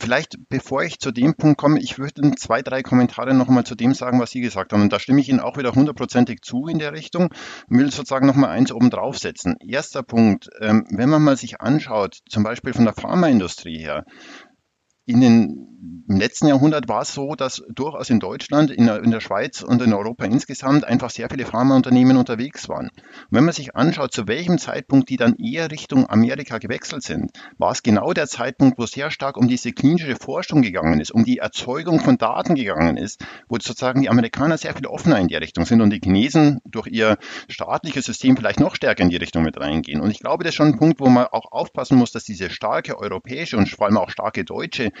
Vielleicht, 0.00 0.36
bevor 0.48 0.82
ich 0.82 0.98
zu 0.98 1.12
dem 1.12 1.34
Punkt 1.34 1.58
komme, 1.58 1.80
ich 1.80 1.98
würde 1.98 2.34
zwei, 2.36 2.62
drei 2.62 2.82
Kommentare 2.82 3.34
nochmal 3.34 3.64
zu 3.64 3.74
dem 3.74 3.92
sagen, 3.92 4.20
was 4.20 4.30
Sie 4.30 4.40
gesagt 4.40 4.72
haben. 4.72 4.82
Und 4.82 4.92
da 4.92 4.98
stimme 4.98 5.20
ich 5.20 5.28
Ihnen 5.28 5.40
auch 5.40 5.58
wieder 5.58 5.72
hundertprozentig 5.72 6.40
zu 6.40 6.66
in 6.66 6.78
der 6.78 6.92
Richtung 6.92 7.28
und 7.68 7.78
will 7.78 7.92
sozusagen 7.92 8.26
nochmal 8.26 8.50
eins 8.50 8.72
oben 8.72 8.88
draufsetzen. 8.88 9.56
Erster 9.60 10.02
Punkt, 10.02 10.48
ähm, 10.60 10.86
wenn 10.90 11.10
man 11.10 11.22
mal 11.22 11.36
sich 11.36 11.60
anschaut, 11.60 12.20
zum 12.28 12.42
Beispiel 12.42 12.72
von 12.72 12.86
der 12.86 12.94
Pharmaindustrie 12.94 13.78
her, 13.78 14.06
in 15.04 15.20
den, 15.20 15.71
Im 15.82 16.20
letzten 16.20 16.46
Jahrhundert 16.46 16.88
war 16.88 17.02
es 17.02 17.12
so, 17.12 17.34
dass 17.34 17.60
durchaus 17.68 18.08
in 18.08 18.20
Deutschland, 18.20 18.70
in 18.70 18.86
der, 18.86 19.02
in 19.02 19.10
der 19.10 19.18
Schweiz 19.18 19.62
und 19.62 19.82
in 19.82 19.92
Europa 19.92 20.24
insgesamt 20.24 20.84
einfach 20.84 21.10
sehr 21.10 21.28
viele 21.28 21.44
Pharmaunternehmen 21.44 22.16
unterwegs 22.16 22.68
waren. 22.68 22.86
Und 22.86 22.92
wenn 23.30 23.44
man 23.44 23.52
sich 23.52 23.74
anschaut, 23.74 24.12
zu 24.12 24.28
welchem 24.28 24.58
Zeitpunkt 24.58 25.08
die 25.08 25.16
dann 25.16 25.34
eher 25.34 25.72
Richtung 25.72 26.08
Amerika 26.08 26.58
gewechselt 26.58 27.02
sind, 27.02 27.32
war 27.58 27.72
es 27.72 27.82
genau 27.82 28.12
der 28.12 28.28
Zeitpunkt, 28.28 28.78
wo 28.78 28.86
sehr 28.86 29.10
stark 29.10 29.36
um 29.36 29.48
diese 29.48 29.72
klinische 29.72 30.14
Forschung 30.14 30.62
gegangen 30.62 31.00
ist, 31.00 31.10
um 31.10 31.24
die 31.24 31.38
Erzeugung 31.38 31.98
von 31.98 32.16
Daten 32.16 32.54
gegangen 32.54 32.96
ist, 32.96 33.24
wo 33.48 33.56
sozusagen 33.56 34.02
die 34.02 34.08
Amerikaner 34.08 34.58
sehr 34.58 34.76
viel 34.76 34.86
offener 34.86 35.18
in 35.18 35.26
die 35.26 35.34
Richtung 35.34 35.66
sind 35.66 35.80
und 35.80 35.90
die 35.90 36.00
Chinesen 36.00 36.60
durch 36.64 36.86
ihr 36.86 37.16
staatliches 37.48 38.04
System 38.04 38.36
vielleicht 38.36 38.60
noch 38.60 38.76
stärker 38.76 39.02
in 39.02 39.10
die 39.10 39.16
Richtung 39.16 39.42
mit 39.42 39.58
reingehen. 39.58 40.00
Und 40.00 40.12
ich 40.12 40.20
glaube, 40.20 40.44
das 40.44 40.50
ist 40.50 40.56
schon 40.56 40.68
ein 40.68 40.78
Punkt, 40.78 41.00
wo 41.00 41.08
man 41.08 41.26
auch 41.26 41.50
aufpassen 41.50 41.98
muss, 41.98 42.12
dass 42.12 42.22
diese 42.22 42.50
starke 42.50 42.98
europäische 42.98 43.56
und 43.56 43.68
vor 43.68 43.86
allem 43.86 43.96
auch 43.96 44.10
starke 44.10 44.44
deutsche 44.44 44.92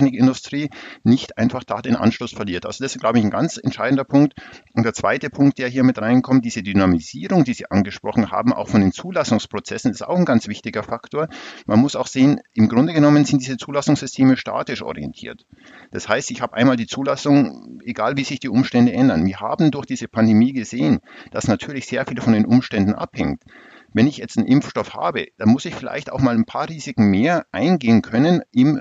Medizintechnikindustrie 0.00 0.70
nicht 1.04 1.38
einfach 1.38 1.64
da 1.64 1.80
den 1.82 1.96
Anschluss 1.96 2.32
verliert. 2.32 2.66
Also 2.66 2.82
das 2.82 2.94
ist, 2.94 3.00
glaube 3.00 3.18
ich, 3.18 3.24
ein 3.24 3.30
ganz 3.30 3.56
entscheidender 3.56 4.04
Punkt. 4.04 4.34
Und 4.74 4.84
der 4.84 4.94
zweite 4.94 5.30
Punkt, 5.30 5.58
der 5.58 5.68
hier 5.68 5.84
mit 5.84 6.00
reinkommt, 6.00 6.44
diese 6.44 6.62
Dynamisierung, 6.62 7.44
die 7.44 7.54
Sie 7.54 7.70
angesprochen 7.70 8.30
haben, 8.30 8.52
auch 8.52 8.68
von 8.68 8.80
den 8.80 8.92
Zulassungsprozessen, 8.92 9.90
ist 9.90 10.06
auch 10.06 10.16
ein 10.16 10.24
ganz 10.24 10.48
wichtiger 10.48 10.82
Faktor. 10.82 11.28
Man 11.66 11.80
muss 11.80 11.96
auch 11.96 12.06
sehen, 12.06 12.40
im 12.52 12.68
Grunde 12.68 12.92
genommen 12.92 13.24
sind 13.24 13.40
diese 13.42 13.56
Zulassungssysteme 13.56 14.36
statisch 14.36 14.82
orientiert. 14.82 15.46
Das 15.90 16.08
heißt, 16.08 16.30
ich 16.30 16.42
habe 16.42 16.54
einmal 16.54 16.76
die 16.76 16.86
Zulassung, 16.86 17.80
egal 17.84 18.16
wie 18.16 18.24
sich 18.24 18.40
die 18.40 18.48
Umstände 18.48 18.92
ändern. 18.92 19.26
Wir 19.26 19.40
haben 19.40 19.70
durch 19.70 19.86
diese 19.86 20.08
Pandemie 20.08 20.52
gesehen, 20.52 21.00
dass 21.30 21.48
natürlich 21.48 21.86
sehr 21.86 22.06
viel 22.06 22.20
von 22.20 22.32
den 22.32 22.46
Umständen 22.46 22.94
abhängt 22.94 23.42
wenn 23.92 24.06
ich 24.06 24.18
jetzt 24.18 24.38
einen 24.38 24.46
Impfstoff 24.46 24.94
habe, 24.94 25.26
dann 25.38 25.48
muss 25.48 25.64
ich 25.64 25.74
vielleicht 25.74 26.12
auch 26.12 26.20
mal 26.20 26.34
ein 26.34 26.44
paar 26.44 26.68
Risiken 26.68 27.10
mehr 27.10 27.46
eingehen 27.52 28.02
können 28.02 28.42
im 28.52 28.80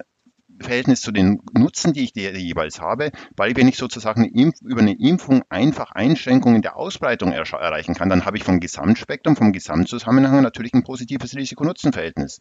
Verhältnis 0.59 1.01
zu 1.01 1.11
den 1.11 1.41
Nutzen, 1.57 1.93
die 1.93 2.03
ich 2.03 2.15
jeweils 2.15 2.81
habe, 2.81 3.11
weil 3.35 3.55
wenn 3.55 3.67
ich 3.67 3.77
sozusagen 3.77 4.25
über 4.25 4.81
eine 4.81 4.93
Impfung 4.99 5.43
einfach 5.49 5.91
Einschränkungen 5.91 6.61
der 6.61 6.77
Ausbreitung 6.77 7.31
er 7.31 7.43
erreichen 7.53 7.95
kann, 7.95 8.09
dann 8.09 8.25
habe 8.25 8.37
ich 8.37 8.43
vom 8.43 8.59
Gesamtspektrum, 8.59 9.35
vom 9.35 9.51
Gesamtzusammenhang 9.51 10.41
natürlich 10.41 10.73
ein 10.73 10.83
positives 10.83 11.35
Risiko-Nutzen-Verhältnis, 11.35 12.39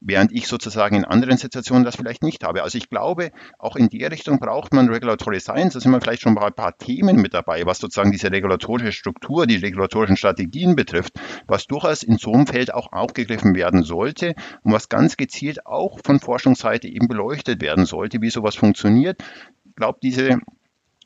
während 0.00 0.32
ich 0.32 0.46
sozusagen 0.46 0.96
in 0.96 1.04
anderen 1.04 1.36
Situationen 1.36 1.84
das 1.84 1.96
vielleicht 1.96 2.22
nicht 2.22 2.44
habe. 2.44 2.62
Also 2.62 2.78
ich 2.78 2.88
glaube, 2.88 3.30
auch 3.58 3.76
in 3.76 3.88
der 3.88 4.10
Richtung 4.10 4.38
braucht 4.40 4.72
man 4.72 4.88
Regulatory 4.88 5.40
Science, 5.40 5.74
da 5.74 5.80
sind 5.80 5.92
wir 5.92 6.00
vielleicht 6.00 6.22
schon 6.22 6.34
bei 6.34 6.46
ein 6.46 6.54
paar 6.54 6.76
Themen 6.78 7.16
mit 7.16 7.34
dabei, 7.34 7.66
was 7.66 7.78
sozusagen 7.78 8.12
diese 8.12 8.30
regulatorische 8.30 8.92
Struktur, 8.92 9.46
die 9.46 9.56
regulatorischen 9.56 10.16
Strategien 10.16 10.76
betrifft, 10.76 11.14
was 11.46 11.66
durchaus 11.66 12.02
in 12.02 12.18
so 12.18 12.32
einem 12.32 12.46
Feld 12.46 12.72
auch 12.72 12.92
aufgegriffen 12.92 13.54
werden 13.54 13.82
sollte 13.82 14.34
und 14.62 14.72
was 14.72 14.88
ganz 14.88 15.16
gezielt 15.16 15.66
auch 15.66 15.98
von 16.02 16.20
Forschungsseite 16.20 16.88
eben 16.88 17.08
beleuchtet 17.08 17.49
getestet 17.50 17.62
werden 17.62 17.86
sollte, 17.86 18.20
wie 18.20 18.30
sowas 18.30 18.56
funktioniert. 18.56 19.22
Ich 19.64 19.76
glaube, 19.76 19.98
diese 20.02 20.38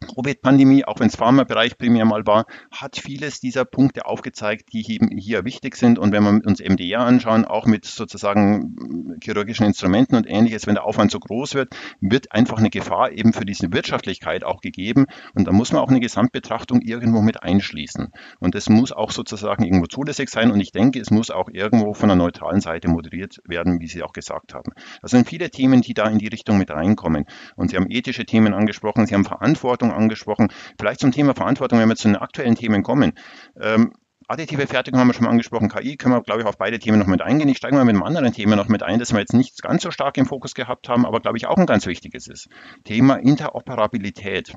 Covid-Pandemie, 0.07 0.85
auch 0.85 1.01
wenn 1.01 1.09
es 1.09 1.17
Pharmabereich 1.17 1.79
primär 1.79 2.05
mal 2.05 2.27
war, 2.27 2.47
hat 2.71 2.97
vieles 2.97 3.41
dieser 3.41 3.65
Punkte 3.65 4.07
aufgezeigt, 4.07 4.73
die 4.73 4.83
hier 4.83 5.45
wichtig 5.45 5.77
sind. 5.77 5.99
Und 5.99 6.13
wenn 6.13 6.23
wir 6.23 6.47
uns 6.47 6.61
MDR 6.61 7.01
anschauen, 7.01 7.45
auch 7.45 7.67
mit 7.67 7.85
sozusagen 7.85 9.19
chirurgischen 9.23 9.67
Instrumenten 9.67 10.17
und 10.17 10.29
ähnliches, 10.29 10.67
wenn 10.67 10.75
der 10.75 10.85
Aufwand 10.85 11.11
so 11.11 11.19
groß 11.19 11.55
wird, 11.55 11.75
wird 12.01 12.33
einfach 12.33 12.59
eine 12.59 12.71
Gefahr 12.71 13.13
eben 13.13 13.33
für 13.33 13.45
diese 13.45 13.73
Wirtschaftlichkeit 13.73 14.45
auch 14.45 14.61
gegeben. 14.61 15.07
Und 15.35 15.47
da 15.47 15.53
muss 15.53 15.73
man 15.73 15.83
auch 15.83 15.89
eine 15.89 16.01
Gesamtbetrachtung 16.01 16.81
irgendwo 16.81 17.21
mit 17.21 17.43
einschließen. 17.43 18.13
Und 18.41 18.55
es 18.55 18.69
muss 18.69 18.93
auch 18.93 19.11
sozusagen 19.11 19.65
irgendwo 19.65 19.87
zulässig 19.87 20.29
sein. 20.29 20.51
Und 20.51 20.61
ich 20.61 20.73
denke, 20.73 21.01
es 21.01 21.11
muss 21.11 21.31
auch 21.31 21.49
irgendwo 21.53 21.95
von 21.95 22.11
einer 22.11 22.23
neutralen 22.23 22.61
Seite 22.61 22.89
moderiert 22.89 23.41
werden, 23.47 23.81
wie 23.81 23.89
Sie 23.89 24.03
auch 24.03 24.13
gesagt 24.13 24.55
haben. 24.55 24.73
Das 25.03 25.11
sind 25.11 25.29
viele 25.29 25.51
Themen, 25.51 25.81
die 25.81 25.95
da 25.95 26.09
in 26.09 26.19
die 26.19 26.29
Richtung 26.29 26.59
mit 26.59 26.71
reinkommen. 26.71 27.27
Und 27.57 27.71
Sie 27.71 27.77
haben 27.77 27.87
ethische 27.89 28.25
Themen 28.25 28.55
angesprochen, 28.55 29.07
Sie 29.07 29.15
haben 29.15 29.25
Verantwortung 29.25 29.93
angesprochen. 29.95 30.49
Vielleicht 30.79 31.01
zum 31.01 31.13
Thema 31.13 31.35
Verantwortung, 31.35 31.79
wenn 31.79 31.89
wir 31.89 31.97
zu 31.97 32.09
den 32.09 32.17
aktuellen 32.17 32.55
Themen 32.55 32.83
kommen. 32.83 33.13
Ähm, 33.61 33.93
additive 34.29 34.67
Fertigung 34.67 35.01
haben 35.01 35.09
wir 35.09 35.15
schon 35.15 35.25
mal 35.25 35.31
angesprochen, 35.31 35.69
KI 35.69 35.97
können 35.97 36.15
wir, 36.15 36.23
glaube 36.23 36.41
ich, 36.41 36.47
auf 36.47 36.57
beide 36.57 36.79
Themen 36.79 36.99
noch 36.99 37.07
mit 37.07 37.23
eingehen. 37.23 37.49
Ich 37.49 37.59
steige 37.59 37.75
mal 37.77 37.85
mit 37.85 37.95
einem 37.95 38.03
anderen 38.03 38.33
Thema 38.33 38.57
noch 38.57 38.69
mit 38.69 38.83
ein, 38.83 38.99
das 38.99 39.13
wir 39.13 39.21
jetzt 39.21 39.35
nicht 39.35 39.63
ganz 39.63 39.83
so 39.83 39.91
stark 39.91 40.17
im 40.19 40.27
Fokus 40.27 40.55
gehabt 40.55 40.89
haben, 40.89 41.07
aber 41.07 41.21
glaube 41.21 41.37
ich 41.37 41.47
auch 41.47 41.57
ein 41.57 41.67
ganz 41.67 41.87
wichtiges 41.87 42.29
ist. 42.29 42.49
Thema 42.85 43.17
Interoperabilität. 43.17 44.55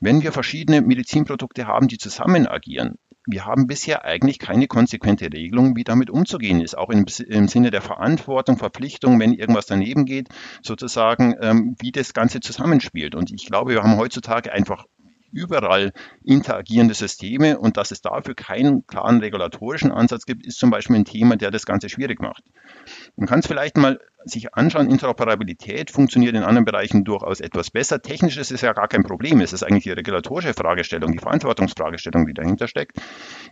Wenn 0.00 0.22
wir 0.22 0.32
verschiedene 0.32 0.80
Medizinprodukte 0.80 1.66
haben, 1.66 1.88
die 1.88 1.98
zusammen 1.98 2.46
agieren, 2.46 2.96
wir 3.26 3.44
haben 3.44 3.66
bisher 3.66 4.04
eigentlich 4.04 4.38
keine 4.38 4.66
konsequente 4.66 5.26
Regelung, 5.32 5.76
wie 5.76 5.84
damit 5.84 6.10
umzugehen 6.10 6.60
ist, 6.60 6.76
auch 6.76 6.90
im, 6.90 7.06
im 7.28 7.48
Sinne 7.48 7.70
der 7.70 7.82
Verantwortung, 7.82 8.56
Verpflichtung, 8.56 9.20
wenn 9.20 9.34
irgendwas 9.34 9.66
daneben 9.66 10.06
geht, 10.06 10.28
sozusagen, 10.62 11.36
ähm, 11.40 11.76
wie 11.80 11.92
das 11.92 12.14
Ganze 12.14 12.40
zusammenspielt. 12.40 13.14
Und 13.14 13.30
ich 13.30 13.46
glaube, 13.46 13.72
wir 13.72 13.82
haben 13.82 13.98
heutzutage 13.98 14.52
einfach 14.52 14.86
überall 15.32 15.92
interagierende 16.24 16.94
Systeme 16.94 17.58
und 17.58 17.76
dass 17.76 17.90
es 17.90 18.00
dafür 18.00 18.34
keinen 18.34 18.86
klaren 18.86 19.20
regulatorischen 19.20 19.92
Ansatz 19.92 20.26
gibt, 20.26 20.44
ist 20.46 20.58
zum 20.58 20.70
Beispiel 20.70 20.96
ein 20.96 21.04
Thema, 21.04 21.36
der 21.36 21.50
das 21.50 21.66
Ganze 21.66 21.88
schwierig 21.88 22.20
macht. 22.20 22.42
Man 23.16 23.28
kann 23.28 23.40
es 23.40 23.46
vielleicht 23.46 23.76
mal 23.76 24.00
sich 24.24 24.54
anschauen, 24.54 24.90
Interoperabilität 24.90 25.90
funktioniert 25.90 26.34
in 26.34 26.42
anderen 26.42 26.64
Bereichen 26.64 27.04
durchaus 27.04 27.40
etwas 27.40 27.70
besser. 27.70 28.02
Technisch 28.02 28.36
ist 28.36 28.50
es 28.50 28.60
ja 28.60 28.72
gar 28.72 28.88
kein 28.88 29.02
Problem. 29.02 29.40
Es 29.40 29.52
ist 29.52 29.62
eigentlich 29.62 29.84
die 29.84 29.90
regulatorische 29.90 30.54
Fragestellung, 30.54 31.12
die 31.12 31.18
Verantwortungsfragestellung, 31.18 32.26
die 32.26 32.34
dahinter 32.34 32.68
steckt. 32.68 32.98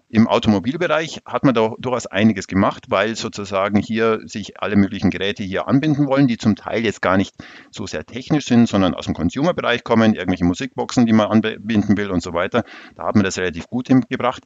Im 0.09 0.29
Automobilbereich 0.29 1.23
hat 1.25 1.45
man 1.45 1.55
da 1.55 1.75
durchaus 1.79 2.07
einiges 2.07 2.47
gemacht, 2.47 2.87
weil 2.89 3.17
sozusagen 3.17 3.79
hier 3.79 4.21
sich 4.25 4.61
alle 4.61 4.77
möglichen 4.77 5.11
Geräte 5.11 5.43
hier 5.43 5.69
anbinden 5.69 6.07
wollen, 6.07 6.27
die 6.27 6.37
zum 6.37 6.57
Teil 6.57 6.85
jetzt 6.85 7.03
gar 7.03 7.17
nicht 7.17 7.35
so 7.71 7.87
sehr 7.87 8.05
technisch 8.05 8.47
sind, 8.47 8.69
sondern 8.69 8.95
aus 8.95 9.07
dem 9.07 9.15
Consumer-Bereich 9.15 9.85
kommen, 9.85 10.15
irgendwelche 10.15 10.45
Musikboxen, 10.45 11.07
die 11.07 11.13
man 11.13 11.29
anbinden 11.29 11.97
will 11.97 12.11
und 12.11 12.23
so 12.23 12.35
weiter. 12.35 12.65
Da 12.95 13.07
hat 13.07 13.15
man 13.15 13.25
das 13.25 13.39
relativ 13.39 13.69
gut 13.69 13.89
hingebracht. 13.89 14.43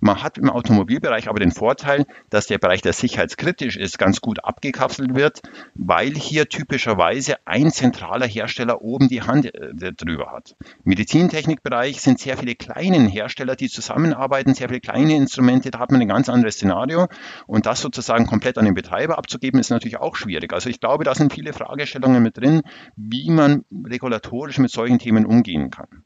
Man 0.00 0.22
hat 0.22 0.38
im 0.38 0.50
Automobilbereich 0.50 1.28
aber 1.28 1.38
den 1.38 1.52
Vorteil, 1.52 2.06
dass 2.28 2.46
der 2.46 2.58
Bereich, 2.58 2.82
der 2.82 2.92
sicherheitskritisch 2.92 3.76
ist, 3.76 3.98
ganz 3.98 4.20
gut 4.20 4.44
abgekapselt 4.44 5.14
wird 5.14 5.42
weil 5.74 6.14
hier 6.14 6.48
typischerweise 6.48 7.36
ein 7.46 7.70
zentraler 7.70 8.26
Hersteller 8.26 8.82
oben 8.82 9.08
die 9.08 9.22
Hand 9.22 9.54
äh, 9.54 9.92
drüber 9.92 10.32
hat. 10.32 10.56
Im 10.60 10.90
Medizintechnikbereich 10.90 12.00
sind 12.00 12.18
sehr 12.18 12.36
viele 12.36 12.54
kleine 12.54 13.08
Hersteller, 13.08 13.56
die 13.56 13.68
zusammenarbeiten, 13.68 14.54
sehr 14.54 14.68
viele 14.68 14.80
kleine 14.80 15.16
Instrumente, 15.16 15.70
da 15.70 15.78
hat 15.78 15.90
man 15.90 16.00
ein 16.00 16.08
ganz 16.08 16.28
anderes 16.28 16.54
Szenario 16.54 17.08
und 17.46 17.66
das 17.66 17.80
sozusagen 17.80 18.26
komplett 18.26 18.58
an 18.58 18.64
den 18.64 18.74
Betreiber 18.74 19.18
abzugeben, 19.18 19.60
ist 19.60 19.70
natürlich 19.70 19.98
auch 19.98 20.16
schwierig. 20.16 20.52
Also 20.52 20.68
ich 20.68 20.80
glaube, 20.80 21.04
da 21.04 21.14
sind 21.14 21.32
viele 21.32 21.52
Fragestellungen 21.52 22.22
mit 22.22 22.36
drin, 22.36 22.62
wie 22.96 23.30
man 23.30 23.64
regulatorisch 23.86 24.58
mit 24.58 24.70
solchen 24.70 24.98
Themen 24.98 25.26
umgehen 25.26 25.70
kann. 25.70 26.04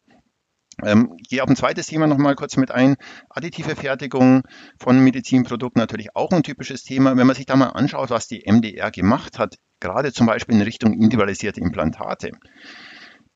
Ähm, 0.83 1.17
gehe 1.29 1.43
auf 1.43 1.49
ein 1.49 1.57
zweites 1.57 1.87
Thema 1.87 2.07
nochmal 2.07 2.35
kurz 2.35 2.57
mit 2.57 2.71
ein. 2.71 2.97
Additive 3.29 3.77
Fertigung 3.77 4.43
von 4.79 4.99
Medizinprodukten 4.99 5.81
natürlich 5.81 6.17
auch 6.17 6.31
ein 6.31 6.43
typisches 6.43 6.83
Thema. 6.83 7.17
Wenn 7.17 7.27
man 7.27 7.37
sich 7.37 7.47
da 7.47 7.57
mal 7.57 7.69
anschaut, 7.69 8.11
was 8.11 8.27
die 8.27 8.45
MDR 8.47 8.91
gemacht 8.91 9.39
hat, 9.39 9.57
gerade 9.81 10.13
zum 10.13 10.27
Beispiel 10.27 10.57
in 10.57 10.63
Richtung 10.63 10.93
individualisierte 10.95 11.61
Implantate. 11.61 12.33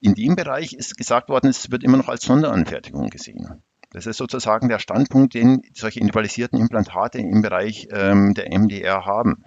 In 0.01 0.15
dem 0.15 0.37
Bereich 0.37 0.73
ist 0.75 0.97
gesagt 0.97 1.29
worden, 1.29 1.49
es 1.49 1.71
wird 1.71 1.83
immer 1.83 1.97
noch 1.97 2.09
als 2.09 2.23
Sonderanfertigung 2.23 3.09
gesehen. 3.11 3.63
Das 3.91 4.07
ist 4.07 4.19
sozusagen 4.19 4.69
der 4.69 4.79
Standpunkt, 4.79 5.35
den 5.35 5.63
solche 5.75 6.01
individualisierten 6.01 6.59
Implantate 6.59 7.19
im 7.19 7.43
Bereich 7.43 7.89
ähm, 7.91 8.35
der 8.35 8.47
MDR 8.57 9.07
haben. 9.07 9.45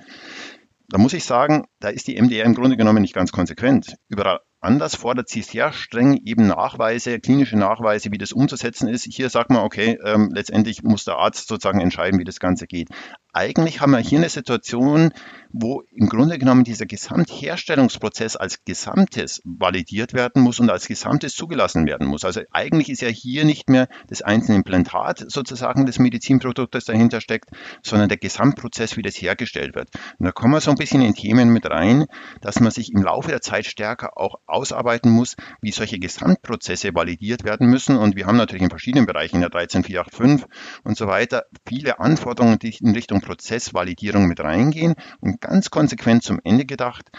Da 0.89 0.97
muss 0.97 1.13
ich 1.13 1.23
sagen, 1.23 1.65
da 1.79 1.89
ist 1.89 2.07
die 2.07 2.21
MDR 2.21 2.45
im 2.45 2.55
Grunde 2.55 2.75
genommen 2.75 3.01
nicht 3.01 3.13
ganz 3.13 3.31
konsequent. 3.31 3.95
Über 4.09 4.41
anders 4.61 4.95
fordert 4.95 5.27
sie 5.27 5.41
sehr 5.41 5.73
streng 5.73 6.21
eben 6.25 6.47
Nachweise, 6.47 7.19
klinische 7.19 7.57
Nachweise, 7.57 8.11
wie 8.11 8.17
das 8.17 8.31
umzusetzen 8.31 8.87
ist. 8.87 9.05
Hier 9.11 9.29
sagt 9.29 9.49
man, 9.49 9.63
okay, 9.63 9.99
ähm, 10.05 10.29
letztendlich 10.33 10.83
muss 10.83 11.03
der 11.03 11.17
Arzt 11.17 11.47
sozusagen 11.47 11.81
entscheiden, 11.81 12.19
wie 12.19 12.23
das 12.23 12.39
Ganze 12.39 12.67
geht. 12.67 12.89
Eigentlich 13.33 13.79
haben 13.79 13.91
wir 13.91 13.99
hier 13.99 14.19
eine 14.19 14.29
Situation, 14.29 15.13
wo 15.53 15.83
im 15.91 16.09
Grunde 16.09 16.37
genommen 16.37 16.65
dieser 16.65 16.85
Gesamtherstellungsprozess 16.85 18.35
als 18.35 18.63
Gesamtes 18.65 19.41
validiert 19.45 20.13
werden 20.13 20.41
muss 20.41 20.59
und 20.59 20.69
als 20.69 20.87
Gesamtes 20.87 21.35
zugelassen 21.35 21.85
werden 21.85 22.07
muss. 22.07 22.25
Also 22.25 22.41
eigentlich 22.51 22.89
ist 22.89 23.01
ja 23.01 23.07
hier 23.07 23.45
nicht 23.45 23.69
mehr 23.69 23.87
das 24.07 24.21
einzelne 24.21 24.57
Implantat 24.57 25.25
sozusagen 25.27 25.85
des 25.85 25.97
Medizinproduktes 25.97 26.85
dahinter 26.85 27.21
steckt, 27.21 27.49
sondern 27.83 28.09
der 28.09 28.17
Gesamtprozess, 28.17 28.97
wie 28.97 29.01
das 29.01 29.15
hergestellt 29.15 29.75
wird. 29.75 29.89
Und 30.19 30.25
da 30.25 30.31
kommen 30.31 30.53
wir 30.53 30.61
so 30.61 30.71
ein 30.71 30.77
bisschen 30.77 31.01
in 31.01 31.13
Themen 31.13 31.49
mit 31.49 31.69
rein, 31.69 32.05
dass 32.41 32.59
man 32.59 32.71
sich 32.71 32.91
im 32.91 33.01
Laufe 33.01 33.29
der 33.29 33.41
Zeit 33.41 33.65
stärker 33.65 34.17
auch 34.17 34.35
ausarbeiten 34.51 35.11
muss, 35.11 35.35
wie 35.61 35.71
solche 35.71 35.99
Gesamtprozesse 35.99 36.93
validiert 36.93 37.43
werden 37.43 37.67
müssen. 37.67 37.97
Und 37.97 38.15
wir 38.15 38.25
haben 38.25 38.37
natürlich 38.37 38.63
in 38.63 38.69
verschiedenen 38.69 39.05
Bereichen, 39.05 39.37
in 39.37 39.41
der 39.41 39.49
13485 39.49 40.47
und 40.83 40.97
so 40.97 41.07
weiter, 41.07 41.45
viele 41.67 41.99
Anforderungen, 41.99 42.59
die 42.59 42.75
in 42.79 42.93
Richtung 42.93 43.21
Prozessvalidierung 43.21 44.27
mit 44.27 44.39
reingehen. 44.39 44.95
Und 45.19 45.41
ganz 45.41 45.69
konsequent 45.69 46.23
zum 46.23 46.39
Ende 46.43 46.65
gedacht, 46.65 47.11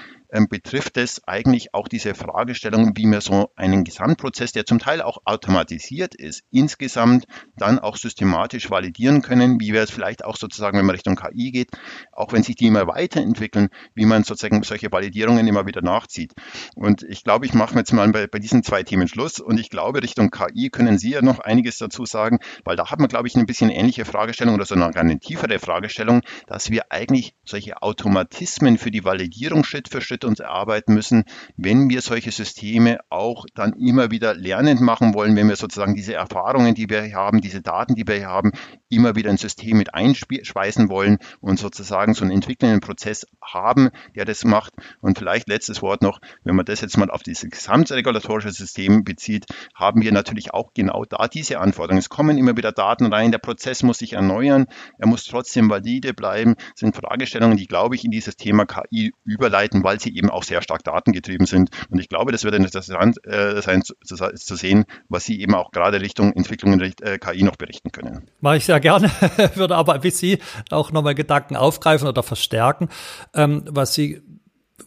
betrifft 0.49 0.97
es 0.97 1.23
eigentlich 1.27 1.75
auch 1.75 1.89
diese 1.89 2.15
Fragestellung, 2.15 2.93
wie 2.97 3.07
wir 3.07 3.21
so 3.21 3.51
einen 3.55 3.85
Gesamtprozess, 3.85 4.53
der 4.53 4.65
zum 4.65 4.79
Teil 4.79 5.03
auch 5.03 5.19
automatisiert 5.25 6.15
ist, 6.15 6.43
insgesamt 6.51 7.27
dann 7.57 7.79
auch 7.79 7.97
systematisch 7.97 8.71
validieren 8.71 9.21
können, 9.21 9.61
wie 9.61 9.73
wir 9.73 9.83
es 9.83 9.91
vielleicht 9.91 10.25
auch 10.25 10.37
sozusagen, 10.37 10.79
wenn 10.79 10.87
man 10.87 10.95
Richtung 10.95 11.17
KI 11.17 11.53
geht, 11.53 11.71
auch 12.13 12.33
wenn 12.33 12.43
sich 12.43 12.57
die 12.57 12.67
immer 12.67 12.87
weiterentwickeln, 12.87 13.69
wie 13.95 14.07
man 14.07 14.25
sozusagen 14.25 14.63
solche 14.63 14.91
Validierungen 14.91 15.47
immer 15.47 15.67
wieder 15.67 15.83
nachzieht. 15.83 16.33
Und 16.75 17.03
ich 17.03 17.25
glaube, 17.25 17.45
ich 17.45 17.53
mache 17.53 17.77
jetzt 17.77 17.93
mal 17.93 18.11
bei, 18.11 18.27
bei 18.27 18.39
diesen 18.39 18.63
zwei 18.63 18.83
Themen 18.83 19.09
Schluss 19.09 19.39
und 19.39 19.61
ich 19.61 19.69
glaube, 19.69 20.03
Richtung 20.03 20.31
KI 20.31 20.71
können 20.71 20.99
Sie 20.99 21.11
ja 21.11 21.21
noch 21.21 21.41
einiges 21.41 21.77
dazu 21.77 22.07
sagen, 22.07 22.39
weil 22.65 22.77
da 22.77 22.91
hat 22.91 22.99
man, 22.99 23.09
glaube 23.09 23.29
ich, 23.29 23.35
ein 23.37 23.47
bisschen 23.47 23.69
ähnliche 23.69 24.07
Fragestellung 24.07 24.55
oder 24.55 24.65
so 24.65 24.75
eine, 24.75 24.95
eine 24.97 25.19
tiefere 25.19 25.59
Fragestellung, 25.59 26.23
dass 26.47 26.71
wir 26.71 26.91
eigentlich 26.91 27.35
solche 27.45 27.83
Automatismen 27.83 28.79
für 28.79 28.91
die 28.91 29.05
Validierung 29.05 29.65
Schritt 29.65 29.89
für 29.89 30.01
Schritt 30.01 30.22
uns 30.25 30.41
erarbeiten 30.41 30.95
müssen, 30.95 31.25
wenn 31.57 31.89
wir 31.91 32.01
solche 32.01 32.31
Systeme 32.31 32.99
auch 33.09 33.47
dann 33.55 33.75
immer 33.75 34.11
wieder 34.11 34.35
lernend 34.35 34.81
machen 34.81 35.15
wollen, 35.15 35.37
wenn 35.37 35.49
wir 35.49 35.57
sozusagen 35.57 35.95
diese 35.95 36.15
Erfahrungen, 36.15 36.75
die 36.75 36.89
wir 36.89 37.13
haben, 37.15 37.41
diese 37.41 37.63
Daten, 37.63 37.95
die 37.95 38.07
wir 38.07 38.17
hier 38.17 38.29
haben, 38.29 38.53
immer 38.89 39.17
wieder 39.17 39.31
ein 39.31 39.39
System 39.39 39.79
mit 39.79 39.95
einspeisen 39.95 40.89
wollen 40.89 41.19
und 41.41 41.59
sozusagen 41.59 42.15
so 42.15 42.25
einen 42.25 42.33
entwickelnden 42.33 42.81
Prozess 42.81 43.27
haben, 43.43 43.91
der 44.15 44.25
das 44.25 44.45
macht. 44.45 44.73
Und 45.01 45.19
vielleicht 45.19 45.49
letztes 45.49 45.83
Wort 45.83 46.03
noch, 46.03 46.21
wenn 46.45 46.55
man 46.55 46.67
das 46.67 46.81
jetzt 46.81 46.99
mal 46.99 47.11
auf 47.11 47.23
dieses 47.23 47.51
gesamtregulatorische 47.51 48.53
System 48.53 49.05
bezieht, 49.05 49.47
haben 49.75 50.03
wir 50.03 50.13
natürlich 50.13 50.53
auch 50.53 50.73
genau 50.75 51.05
da 51.05 51.29
diese 51.29 51.59
Anforderungen. 51.59 51.99
Es 51.99 52.09
kommen 52.09 52.39
immer 52.39 52.57
wieder 52.57 52.73
Daten 52.73 53.07
rein, 53.13 53.33
der 53.33 53.39
Prozess 53.39 53.83
muss 53.83 53.99
sich 53.99 54.13
erneuern, 54.15 54.67
er 54.99 55.07
muss 55.07 55.25
trotzdem 55.25 55.71
valide 55.71 56.15
bleiben. 56.15 56.55
Das 56.57 56.81
sind 56.81 56.95
Fragestellungen, 56.95 57.57
die, 57.57 57.67
glaube 57.67 57.95
ich, 57.95 58.05
in 58.05 58.11
dieses 58.11 58.37
Thema 58.37 58.67
KI 58.67 59.13
überleiten, 59.25 59.83
weil 59.85 60.01
sie 60.01 60.12
eben 60.17 60.31
auch 60.31 60.43
sehr 60.43 60.63
stark 60.63 60.85
datengetrieben 60.85 61.47
sind. 61.47 61.71
Und 61.91 61.99
ich 61.99 62.09
glaube, 62.09 62.33
das 62.33 62.45
wird 62.45 62.55
interessant 62.55 63.25
äh, 63.25 63.61
sein 63.63 63.83
zu, 63.83 63.95
zu, 64.05 64.57
sehen, 64.57 64.85
was 65.09 65.25
Sie 65.25 65.41
eben 65.41 65.55
auch 65.55 65.71
gerade 65.71 66.01
Richtung 66.01 66.33
Entwicklungen 66.33 66.81
äh, 66.81 67.19
KI 67.19 67.43
noch 67.43 67.57
berichten 67.57 67.93
können. 67.93 68.31
Mache 68.41 68.59
ich 68.59 68.65
sehr 68.65 68.81
gerne, 68.81 69.11
würde 69.55 69.77
aber 69.77 70.03
wie 70.03 70.11
Sie 70.11 70.39
auch 70.71 70.93
nochmal 70.93 71.15
Gedanken 71.15 71.57
aufgreifen 71.57 72.09
oder 72.09 72.23
verstärken. 72.23 72.89
Ähm, 73.35 73.65
was 73.69 73.95
Sie 73.95 74.23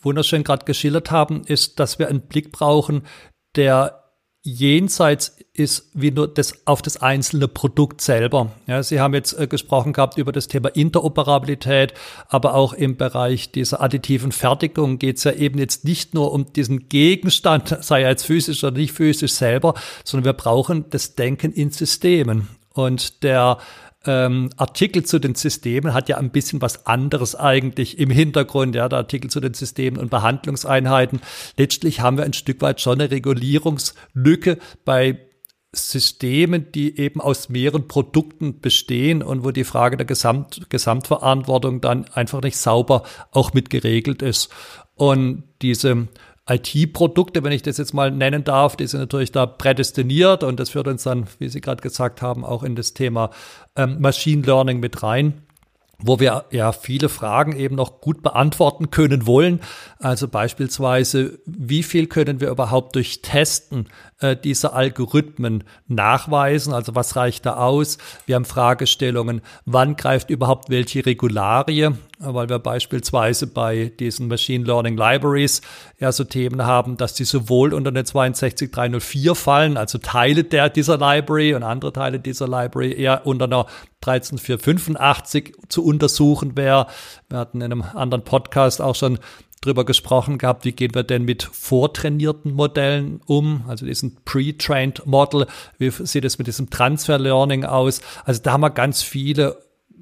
wunderschön 0.01 0.43
gerade 0.43 0.65
geschildert 0.65 1.11
haben, 1.11 1.43
ist, 1.45 1.79
dass 1.79 1.99
wir 1.99 2.07
einen 2.07 2.21
Blick 2.21 2.51
brauchen, 2.51 3.03
der 3.55 4.03
jenseits 4.41 5.37
ist 5.57 5.89
wie 5.93 6.11
nur 6.11 6.27
das 6.27 6.67
auf 6.67 6.81
das 6.81 6.97
einzelne 6.97 7.47
Produkt 7.47 8.01
selber. 8.01 8.51
Ja, 8.67 8.83
Sie 8.83 8.99
haben 8.99 9.13
jetzt 9.13 9.33
äh, 9.39 9.47
gesprochen 9.47 9.93
gehabt 9.93 10.17
über 10.17 10.31
das 10.31 10.47
Thema 10.47 10.69
Interoperabilität, 10.69 11.93
aber 12.27 12.53
auch 12.55 12.73
im 12.73 12.97
Bereich 12.97 13.51
dieser 13.51 13.81
additiven 13.81 14.31
Fertigung 14.31 14.99
geht 14.99 15.17
es 15.17 15.23
ja 15.23 15.31
eben 15.31 15.57
jetzt 15.57 15.85
nicht 15.85 16.13
nur 16.13 16.33
um 16.33 16.51
diesen 16.51 16.89
Gegenstand, 16.89 17.77
sei 17.81 18.03
er 18.03 18.09
jetzt 18.09 18.25
physisch 18.25 18.63
oder 18.63 18.77
nicht 18.77 18.91
physisch 18.93 19.31
selber, 19.31 19.73
sondern 20.03 20.25
wir 20.25 20.33
brauchen 20.33 20.85
das 20.89 21.15
Denken 21.15 21.53
in 21.53 21.71
Systemen. 21.71 22.49
Und 22.73 23.23
der 23.23 23.57
ähm, 24.05 24.49
Artikel 24.57 25.03
zu 25.03 25.19
den 25.19 25.35
Systemen 25.35 25.93
hat 25.93 26.09
ja 26.09 26.17
ein 26.17 26.29
bisschen 26.29 26.61
was 26.61 26.85
anderes 26.85 27.35
eigentlich 27.35 27.97
im 27.97 28.09
Hintergrund, 28.09 28.75
ja, 28.75 28.89
der 28.89 28.99
Artikel 28.99 29.29
zu 29.29 29.39
den 29.39 29.53
Systemen 29.53 29.99
und 29.99 30.09
Behandlungseinheiten. 30.09 31.21
Letztlich 31.57 32.01
haben 32.01 32.17
wir 32.17 32.25
ein 32.25 32.33
Stück 32.33 32.61
weit 32.61 32.81
schon 32.81 32.99
eine 32.99 33.09
Regulierungslücke 33.09 34.57
bei 34.83 35.17
Systemen, 35.75 36.71
die 36.73 36.97
eben 36.97 37.21
aus 37.21 37.49
mehreren 37.49 37.87
Produkten 37.87 38.61
bestehen 38.61 39.21
und 39.21 39.43
wo 39.43 39.51
die 39.51 39.63
Frage 39.63 39.97
der 39.97 40.05
Gesamt 40.05 40.69
Gesamtverantwortung 40.69 41.81
dann 41.81 42.05
einfach 42.13 42.41
nicht 42.41 42.57
sauber 42.57 43.03
auch 43.31 43.53
mit 43.53 43.69
geregelt 43.69 44.21
ist. 44.21 44.49
Und 44.95 45.43
diese 45.61 46.07
IT-Produkte, 46.47 47.43
wenn 47.43 47.51
ich 47.51 47.63
das 47.63 47.77
jetzt 47.77 47.93
mal 47.93 48.11
nennen 48.11 48.43
darf, 48.43 48.75
die 48.75 48.87
sind 48.87 48.99
natürlich 48.99 49.31
da 49.31 49.45
prädestiniert 49.45 50.43
und 50.43 50.59
das 50.59 50.69
führt 50.69 50.87
uns 50.87 51.03
dann, 51.03 51.25
wie 51.39 51.49
Sie 51.49 51.61
gerade 51.61 51.81
gesagt 51.81 52.21
haben, 52.21 52.45
auch 52.45 52.63
in 52.63 52.75
das 52.75 52.93
Thema 52.93 53.31
ähm, 53.75 53.99
Machine 53.99 54.43
Learning 54.43 54.79
mit 54.79 55.01
rein 55.03 55.45
wo 55.97 56.19
wir 56.19 56.45
ja 56.51 56.71
viele 56.71 57.09
Fragen 57.09 57.55
eben 57.55 57.75
noch 57.75 58.01
gut 58.01 58.21
beantworten 58.21 58.91
können 58.91 59.25
wollen. 59.25 59.61
Also 59.99 60.27
beispielsweise, 60.27 61.39
wie 61.45 61.83
viel 61.83 62.07
können 62.07 62.41
wir 62.41 62.49
überhaupt 62.49 62.95
durch 62.95 63.21
Testen 63.21 63.87
äh, 64.19 64.35
dieser 64.37 64.73
Algorithmen 64.73 65.63
nachweisen? 65.87 66.73
Also 66.73 66.95
was 66.95 67.15
reicht 67.15 67.45
da 67.45 67.55
aus? 67.55 67.97
Wir 68.25 68.35
haben 68.35 68.45
Fragestellungen, 68.45 69.41
wann 69.65 69.95
greift 69.95 70.29
überhaupt 70.29 70.69
welche 70.69 71.05
Regularie? 71.05 71.89
Weil 72.19 72.47
wir 72.47 72.59
beispielsweise 72.59 73.47
bei 73.47 73.91
diesen 73.99 74.29
Machine 74.29 74.63
Learning 74.63 74.95
Libraries 74.95 75.61
ja 75.99 76.11
so 76.13 76.23
Themen 76.23 76.65
haben, 76.65 76.95
dass 76.95 77.13
die 77.13 77.25
sowohl 77.25 77.73
unter 77.73 77.89
eine 77.89 78.05
62304 78.05 79.35
fallen, 79.35 79.75
also 79.75 79.97
Teile 79.97 80.45
der 80.45 80.69
dieser 80.69 80.97
Library 80.97 81.53
und 81.53 81.63
andere 81.63 81.91
Teile 81.91 82.19
dieser 82.19 82.47
Library 82.47 82.93
eher 82.93 83.27
unter 83.27 83.45
einer 83.45 83.65
13485 84.01 85.55
zu 85.67 85.83
untersuchen 85.83 86.55
wäre. 86.55 86.87
Wir 87.27 87.39
hatten 87.39 87.57
in 87.57 87.71
einem 87.71 87.81
anderen 87.81 88.23
Podcast 88.23 88.81
auch 88.81 88.95
schon 88.95 89.19
drüber 89.65 89.85
gesprochen 89.85 90.37
gehabt, 90.37 90.65
wie 90.65 90.71
gehen 90.71 90.93
wir 90.93 91.03
denn 91.03 91.23
mit 91.23 91.43
vortrainierten 91.43 92.53
Modellen 92.53 93.21
um, 93.25 93.65
also 93.67 93.85
diesen 93.85 94.17
pre-trained 94.23 95.05
Model, 95.05 95.47
wie 95.77 95.89
sieht 95.89 96.25
es 96.25 96.37
mit 96.37 96.47
diesem 96.47 96.69
Transfer 96.69 97.19
Learning 97.19 97.65
aus? 97.65 98.01
Also 98.23 98.41
da 98.41 98.53
haben 98.53 98.61
wir 98.61 98.69
ganz 98.69 99.01
viele 99.01 99.57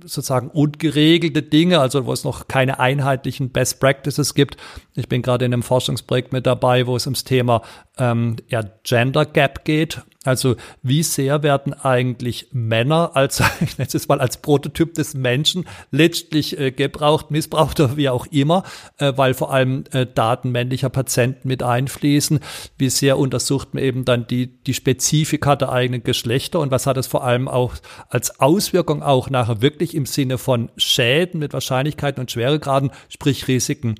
sozusagen 0.05 0.49
ungeregelte 0.49 1.41
Dinge, 1.41 1.79
also 1.79 2.05
wo 2.05 2.13
es 2.13 2.23
noch 2.23 2.47
keine 2.47 2.79
einheitlichen 2.79 3.49
Best 3.51 3.79
Practices 3.79 4.33
gibt. 4.33 4.57
Ich 4.95 5.07
bin 5.07 5.21
gerade 5.21 5.45
in 5.45 5.53
einem 5.53 5.63
Forschungsprojekt 5.63 6.33
mit 6.33 6.45
dabei, 6.45 6.87
wo 6.87 6.95
es 6.95 7.05
ums 7.05 7.23
Thema 7.23 7.61
ähm, 7.97 8.35
ja, 8.47 8.63
Gender 8.83 9.25
Gap 9.25 9.65
geht. 9.65 10.01
Also 10.23 10.55
wie 10.81 11.03
sehr 11.03 11.43
werden 11.43 11.73
eigentlich 11.73 12.47
Männer 12.51 13.11
als, 13.15 13.41
ich 13.61 13.77
nenne 13.77 13.89
es 13.93 14.07
mal 14.07 14.21
als 14.21 14.37
Prototyp 14.37 14.93
des 14.93 15.13
Menschen 15.13 15.65
letztlich 15.91 16.57
äh, 16.57 16.71
gebraucht, 16.71 17.29
missbraucht 17.29 17.79
oder 17.79 17.97
wie 17.97 18.09
auch 18.09 18.25
immer, 18.27 18.63
äh, 18.97 19.13
weil 19.15 19.33
vor 19.33 19.53
allem 19.53 19.83
äh, 19.91 20.05
Daten 20.05 20.51
männlicher 20.51 20.89
Patienten 20.89 21.47
mit 21.47 21.61
einfließen. 21.61 22.39
Wie 22.77 22.89
sehr 22.89 23.17
untersucht 23.17 23.73
man 23.73 23.83
eben 23.83 24.05
dann 24.05 24.25
die, 24.27 24.47
die 24.47 24.73
Spezifika 24.73 25.55
der 25.55 25.71
eigenen 25.71 26.03
Geschlechter 26.03 26.59
und 26.59 26.71
was 26.71 26.87
hat 26.87 26.97
es 26.97 27.07
vor 27.07 27.23
allem 27.23 27.47
auch 27.47 27.73
als 28.09 28.39
Auswirkung 28.39 29.03
auch 29.03 29.29
nachher 29.29 29.61
wirklich 29.61 29.93
im 29.93 30.05
Sinne 30.05 30.37
von 30.37 30.71
Schäden 30.77 31.39
mit 31.39 31.53
Wahrscheinlichkeiten 31.53 32.21
und 32.21 32.31
Schweregraden, 32.31 32.91
sprich 33.09 33.47
Risiken. 33.47 33.95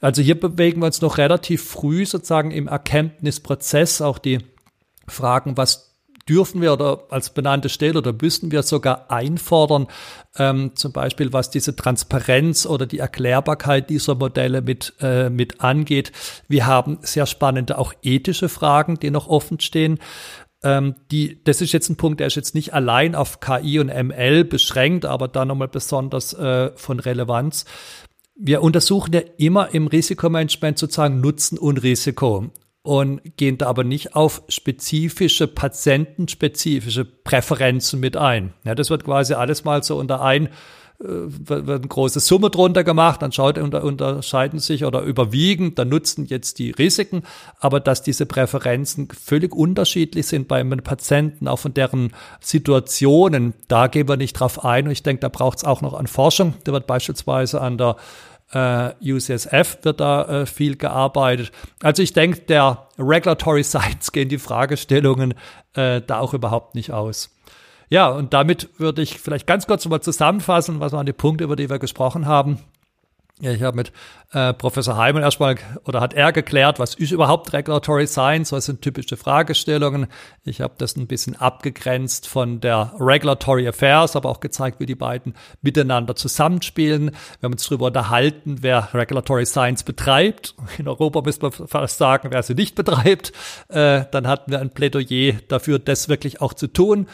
Also 0.00 0.22
hier 0.22 0.38
bewegen 0.40 0.80
wir 0.80 0.86
uns 0.86 1.02
noch 1.02 1.18
relativ 1.18 1.62
früh 1.62 2.06
sozusagen 2.06 2.50
im 2.50 2.66
Erkenntnisprozess, 2.66 4.00
auch 4.00 4.18
die 4.18 4.38
fragen, 5.08 5.56
was 5.56 5.96
dürfen 6.28 6.60
wir 6.60 6.72
oder 6.72 7.04
als 7.10 7.30
benannte 7.30 7.68
Stelle 7.68 7.98
oder 7.98 8.12
müssen 8.12 8.50
wir 8.50 8.62
sogar 8.62 9.10
einfordern, 9.10 9.86
ähm, 10.36 10.72
zum 10.74 10.92
Beispiel 10.92 11.32
was 11.32 11.50
diese 11.50 11.76
Transparenz 11.76 12.66
oder 12.66 12.86
die 12.86 12.98
Erklärbarkeit 12.98 13.90
dieser 13.90 14.16
Modelle 14.16 14.62
mit, 14.62 14.94
äh, 15.00 15.30
mit 15.30 15.60
angeht. 15.60 16.12
Wir 16.48 16.66
haben 16.66 16.98
sehr 17.02 17.26
spannende 17.26 17.78
auch 17.78 17.92
ethische 18.02 18.48
Fragen, 18.48 18.98
die 18.98 19.10
noch 19.10 19.28
offen 19.28 19.60
stehen. 19.60 19.98
Ähm, 20.64 20.96
die, 21.12 21.42
das 21.44 21.60
ist 21.60 21.72
jetzt 21.72 21.88
ein 21.90 21.96
Punkt, 21.96 22.18
der 22.18 22.26
ist 22.26 22.34
jetzt 22.34 22.54
nicht 22.54 22.74
allein 22.74 23.14
auf 23.14 23.40
KI 23.40 23.78
und 23.78 23.88
ML 23.88 24.44
beschränkt, 24.44 25.04
aber 25.04 25.28
da 25.28 25.44
nochmal 25.44 25.68
besonders 25.68 26.32
äh, 26.32 26.72
von 26.74 26.98
Relevanz. 26.98 27.66
Wir 28.34 28.62
untersuchen 28.62 29.12
ja 29.14 29.20
immer 29.38 29.72
im 29.72 29.86
Risikomanagement 29.86 30.78
sozusagen 30.78 31.20
Nutzen 31.20 31.56
und 31.56 31.82
Risiko 31.82 32.50
und 32.86 33.20
gehen 33.36 33.58
da 33.58 33.66
aber 33.66 33.84
nicht 33.84 34.14
auf 34.14 34.42
spezifische, 34.48 35.48
patientenspezifische 35.48 37.04
Präferenzen 37.04 37.98
mit 37.98 38.16
ein. 38.16 38.54
Ja, 38.64 38.74
das 38.74 38.90
wird 38.90 39.04
quasi 39.04 39.34
alles 39.34 39.64
mal 39.64 39.82
so 39.82 39.98
unter 39.98 40.22
ein 40.22 40.48
wird 40.98 41.68
eine 41.68 41.80
große 41.80 42.20
Summe 42.20 42.50
drunter 42.50 42.82
gemacht, 42.82 43.20
dann 43.20 43.32
schaut, 43.32 43.58
unter, 43.58 43.84
unterscheiden 43.84 44.58
sich 44.60 44.84
oder 44.84 45.02
überwiegen, 45.02 45.74
dann 45.74 45.90
nutzen 45.90 46.24
jetzt 46.24 46.58
die 46.58 46.70
Risiken, 46.70 47.22
aber 47.60 47.80
dass 47.80 48.02
diese 48.02 48.24
Präferenzen 48.24 49.08
völlig 49.08 49.54
unterschiedlich 49.54 50.26
sind 50.26 50.48
bei 50.48 50.60
einem 50.60 50.82
Patienten, 50.82 51.48
auch 51.48 51.58
von 51.58 51.74
deren 51.74 52.12
Situationen, 52.40 53.52
da 53.68 53.88
gehen 53.88 54.08
wir 54.08 54.16
nicht 54.16 54.34
drauf 54.34 54.64
ein 54.64 54.86
und 54.86 54.92
ich 54.92 55.02
denke, 55.02 55.20
da 55.20 55.28
braucht 55.28 55.58
es 55.58 55.64
auch 55.64 55.82
noch 55.82 55.92
an 55.92 56.06
Forschung. 56.06 56.54
Da 56.64 56.72
wird 56.72 56.86
beispielsweise 56.86 57.60
an 57.60 57.76
der 57.76 57.96
äh, 58.56 58.94
UCSF 59.02 59.78
wird 59.82 60.00
da 60.00 60.42
äh, 60.42 60.46
viel 60.46 60.76
gearbeitet. 60.76 61.52
Also 61.82 62.02
ich 62.02 62.12
denke, 62.12 62.40
der 62.40 62.88
Regulatory 62.98 63.64
Science 63.64 64.12
gehen 64.12 64.28
die 64.28 64.38
Fragestellungen 64.38 65.34
äh, 65.74 66.00
da 66.00 66.20
auch 66.20 66.32
überhaupt 66.32 66.74
nicht 66.74 66.92
aus. 66.92 67.30
Ja, 67.88 68.08
und 68.08 68.32
damit 68.32 68.68
würde 68.78 69.02
ich 69.02 69.20
vielleicht 69.20 69.46
ganz 69.46 69.66
kurz 69.66 69.86
mal 69.86 70.00
zusammenfassen, 70.00 70.80
was 70.80 70.92
waren 70.92 71.06
die 71.06 71.12
Punkte, 71.12 71.44
über 71.44 71.54
die 71.54 71.70
wir 71.70 71.78
gesprochen 71.78 72.26
haben. 72.26 72.58
Ja, 73.38 73.52
ich 73.52 73.62
habe 73.62 73.76
mit 73.76 73.92
äh, 74.32 74.54
Professor 74.54 74.96
Heimann 74.96 75.22
erstmal 75.22 75.56
oder 75.84 76.00
hat 76.00 76.14
er 76.14 76.32
geklärt, 76.32 76.78
was 76.78 76.94
ist 76.94 77.10
überhaupt 77.10 77.52
Regulatory 77.52 78.06
Science, 78.06 78.50
was 78.50 78.64
sind 78.64 78.80
typische 78.80 79.18
Fragestellungen. 79.18 80.06
Ich 80.44 80.62
habe 80.62 80.72
das 80.78 80.96
ein 80.96 81.06
bisschen 81.06 81.36
abgegrenzt 81.36 82.28
von 82.28 82.60
der 82.60 82.94
Regulatory 82.98 83.68
Affairs, 83.68 84.16
aber 84.16 84.30
auch 84.30 84.40
gezeigt, 84.40 84.80
wie 84.80 84.86
die 84.86 84.94
beiden 84.94 85.34
miteinander 85.60 86.16
zusammenspielen. 86.16 87.10
Wir 87.10 87.46
haben 87.46 87.52
uns 87.52 87.68
darüber 87.68 87.88
unterhalten, 87.88 88.62
wer 88.62 88.88
Regulatory 88.94 89.44
Science 89.44 89.82
betreibt. 89.82 90.54
In 90.78 90.88
Europa 90.88 91.20
müsste 91.20 91.42
man 91.42 91.52
fast 91.52 91.98
sagen, 91.98 92.30
wer 92.30 92.42
sie 92.42 92.54
nicht 92.54 92.74
betreibt. 92.74 93.34
Äh, 93.68 94.04
dann 94.12 94.26
hatten 94.26 94.50
wir 94.50 94.60
ein 94.60 94.70
Plädoyer 94.70 95.34
dafür, 95.48 95.78
das 95.78 96.08
wirklich 96.08 96.40
auch 96.40 96.54
zu 96.54 96.68
tun 96.68 97.06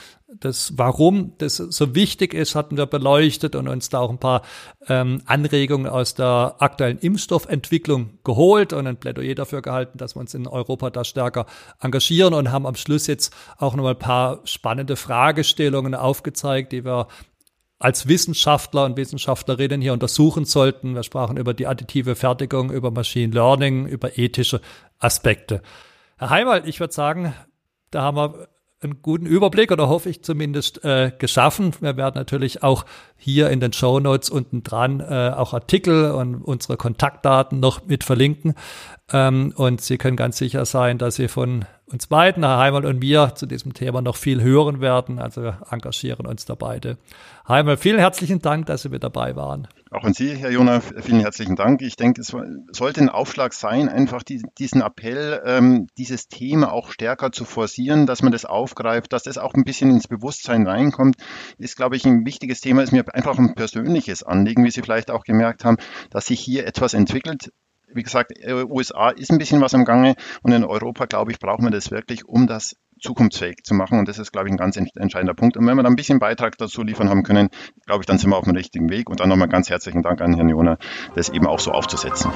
das 0.44 0.74
Warum 0.76 1.33
das 1.38 1.57
so 1.57 1.94
wichtig 1.94 2.35
ist, 2.35 2.55
hatten 2.55 2.76
wir 2.76 2.87
beleuchtet 2.87 3.55
und 3.55 3.68
uns 3.68 3.88
da 3.88 4.00
auch 4.00 4.11
ein 4.11 4.18
paar 4.18 4.42
ähm, 4.88 5.22
Anregungen 5.26 5.87
aus 5.87 6.14
der 6.14 6.57
aktuellen 6.59 6.98
Impfstoffentwicklung 6.98 8.18
geholt 8.24 8.72
und 8.72 8.87
ein 8.87 8.96
Plädoyer 8.96 9.35
dafür 9.35 9.62
gehalten, 9.62 9.98
dass 9.98 10.16
wir 10.16 10.20
uns 10.20 10.35
in 10.35 10.46
Europa 10.46 10.90
da 10.90 11.05
stärker 11.05 11.46
engagieren 11.81 12.35
und 12.35 12.50
haben 12.50 12.66
am 12.66 12.74
Schluss 12.74 13.07
jetzt 13.07 13.35
auch 13.59 13.74
noch 13.74 13.85
mal 13.85 13.90
ein 13.90 13.98
paar 13.98 14.40
spannende 14.44 14.96
Fragestellungen 14.96 15.94
aufgezeigt, 15.94 16.72
die 16.72 16.85
wir 16.85 17.07
als 17.78 18.07
Wissenschaftler 18.07 18.85
und 18.85 18.96
Wissenschaftlerinnen 18.96 19.81
hier 19.81 19.92
untersuchen 19.92 20.44
sollten. 20.44 20.94
Wir 20.94 21.02
sprachen 21.02 21.37
über 21.37 21.52
die 21.52 21.66
additive 21.66 22.14
Fertigung, 22.14 22.70
über 22.70 22.90
Machine 22.90 23.33
Learning, 23.33 23.87
über 23.87 24.18
ethische 24.18 24.61
Aspekte. 24.98 25.62
Herr 26.16 26.31
Heimal, 26.31 26.68
ich 26.68 26.78
würde 26.78 26.94
sagen, 26.94 27.35
da 27.90 28.02
haben 28.02 28.16
wir 28.16 28.48
einen 28.82 29.02
guten 29.02 29.26
Überblick 29.26 29.70
oder 29.70 29.88
hoffe 29.88 30.10
ich 30.10 30.22
zumindest 30.22 30.84
äh, 30.84 31.12
geschaffen. 31.18 31.72
Wir 31.80 31.96
werden 31.96 32.16
natürlich 32.16 32.62
auch 32.62 32.84
hier 33.16 33.50
in 33.50 33.60
den 33.60 33.72
Show 33.72 34.00
Notes 34.00 34.30
unten 34.30 34.62
dran 34.62 35.00
äh, 35.00 35.32
auch 35.36 35.54
Artikel 35.54 36.10
und 36.10 36.36
unsere 36.42 36.76
Kontaktdaten 36.76 37.60
noch 37.60 37.86
mit 37.86 38.04
verlinken. 38.04 38.54
Ähm, 39.10 39.52
und 39.56 39.80
Sie 39.80 39.98
können 39.98 40.16
ganz 40.16 40.38
sicher 40.38 40.64
sein, 40.64 40.98
dass 40.98 41.16
Sie 41.16 41.28
von 41.28 41.64
uns 41.86 42.06
beiden, 42.06 42.42
Herr 42.42 42.58
Heimal 42.58 42.86
und 42.86 43.00
mir, 43.00 43.32
zu 43.34 43.46
diesem 43.46 43.74
Thema 43.74 44.00
noch 44.00 44.16
viel 44.16 44.40
hören 44.42 44.80
werden. 44.80 45.18
Also 45.18 45.42
wir 45.42 45.58
engagieren 45.70 46.26
uns 46.26 46.44
da 46.44 46.54
beide. 46.54 46.96
Heimal, 47.46 47.76
vielen 47.76 47.98
herzlichen 47.98 48.40
Dank, 48.40 48.66
dass 48.66 48.82
Sie 48.82 48.88
mit 48.88 49.02
dabei 49.02 49.36
waren. 49.36 49.68
Auch 49.90 50.04
an 50.04 50.14
Sie, 50.14 50.34
Herr 50.34 50.50
Jona, 50.50 50.80
vielen 50.80 51.20
herzlichen 51.20 51.56
Dank. 51.56 51.82
Ich 51.82 51.96
denke, 51.96 52.22
es 52.22 52.34
sollte 52.70 53.00
ein 53.02 53.10
Aufschlag 53.10 53.52
sein, 53.52 53.90
einfach 53.90 54.22
die, 54.22 54.42
diesen 54.58 54.80
Appell, 54.80 55.42
ähm, 55.44 55.86
dieses 55.98 56.28
Thema 56.28 56.72
auch 56.72 56.92
stärker 56.92 57.30
zu 57.30 57.44
forcieren, 57.44 58.06
dass 58.06 58.22
man 58.22 58.32
das 58.32 58.46
aufgreift, 58.46 59.12
dass 59.12 59.24
das 59.24 59.36
auch 59.36 59.52
ein 59.52 59.64
bisschen 59.64 59.90
ins 59.90 60.08
Bewusstsein 60.08 60.66
reinkommt, 60.66 61.16
ist, 61.58 61.76
glaube 61.76 61.96
ich, 61.96 62.06
ein 62.06 62.24
wichtiges 62.24 62.60
Thema, 62.60 62.82
ist 62.82 62.92
mir 62.92 63.04
einfach 63.12 63.38
ein 63.38 63.54
persönliches 63.54 64.22
Anliegen, 64.22 64.64
wie 64.64 64.70
Sie 64.70 64.80
vielleicht 64.80 65.10
auch 65.10 65.24
gemerkt 65.24 65.66
haben, 65.66 65.76
dass 66.08 66.26
sich 66.26 66.40
hier 66.40 66.66
etwas 66.66 66.94
entwickelt, 66.94 67.50
wie 67.94 68.02
gesagt, 68.02 68.33
äh, 68.38 68.64
USA 68.64 69.11
ist 69.11 69.31
ein 69.31 69.38
bisschen 69.38 69.61
was 69.61 69.74
am 69.74 69.85
Gange 69.85 70.14
und 70.42 70.52
in 70.52 70.64
Europa, 70.64 71.07
glaube 71.07 71.33
ich, 71.33 71.38
brauchen 71.38 71.64
wir 71.64 71.70
das 71.70 71.90
wirklich, 71.90 72.24
um 72.26 72.46
das 72.46 72.76
zukunftsfähig 73.02 73.64
zu 73.64 73.74
machen. 73.74 73.98
Und 73.98 74.09
das 74.09 74.18
ist, 74.18 74.33
glaube 74.33 74.48
ich, 74.48 74.55
ein 74.55 74.57
ganz 74.57 74.76
entscheidender 74.76 75.35
Punkt. 75.35 75.57
Und 75.57 75.66
wenn 75.66 75.76
wir 75.76 75.83
da 75.83 75.88
ein 75.88 75.96
bisschen 75.96 76.18
Beitrag 76.18 76.57
dazu 76.57 76.83
liefern 76.83 77.11
haben 77.11 77.24
können, 77.24 77.50
glaube 77.87 78.02
ich, 78.02 78.07
dann 78.07 78.18
sind 78.18 78.31
wir 78.31 78.37
auf 78.37 78.44
dem 78.44 78.55
richtigen 78.57 78.88
Weg. 78.90 79.11
Und 79.11 79.20
dann 79.20 79.28
nochmal 79.28 79.48
ganz 79.48 79.68
herzlichen 79.68 80.02
Dank 80.02 80.20
an 80.20 80.35
Herrn 80.35 80.48
Jona, 80.48 80.78
das 81.14 81.28
eben 81.28 81.46
auch 81.46 81.61
so 81.61 81.72
aufzusetzen. 81.72 82.31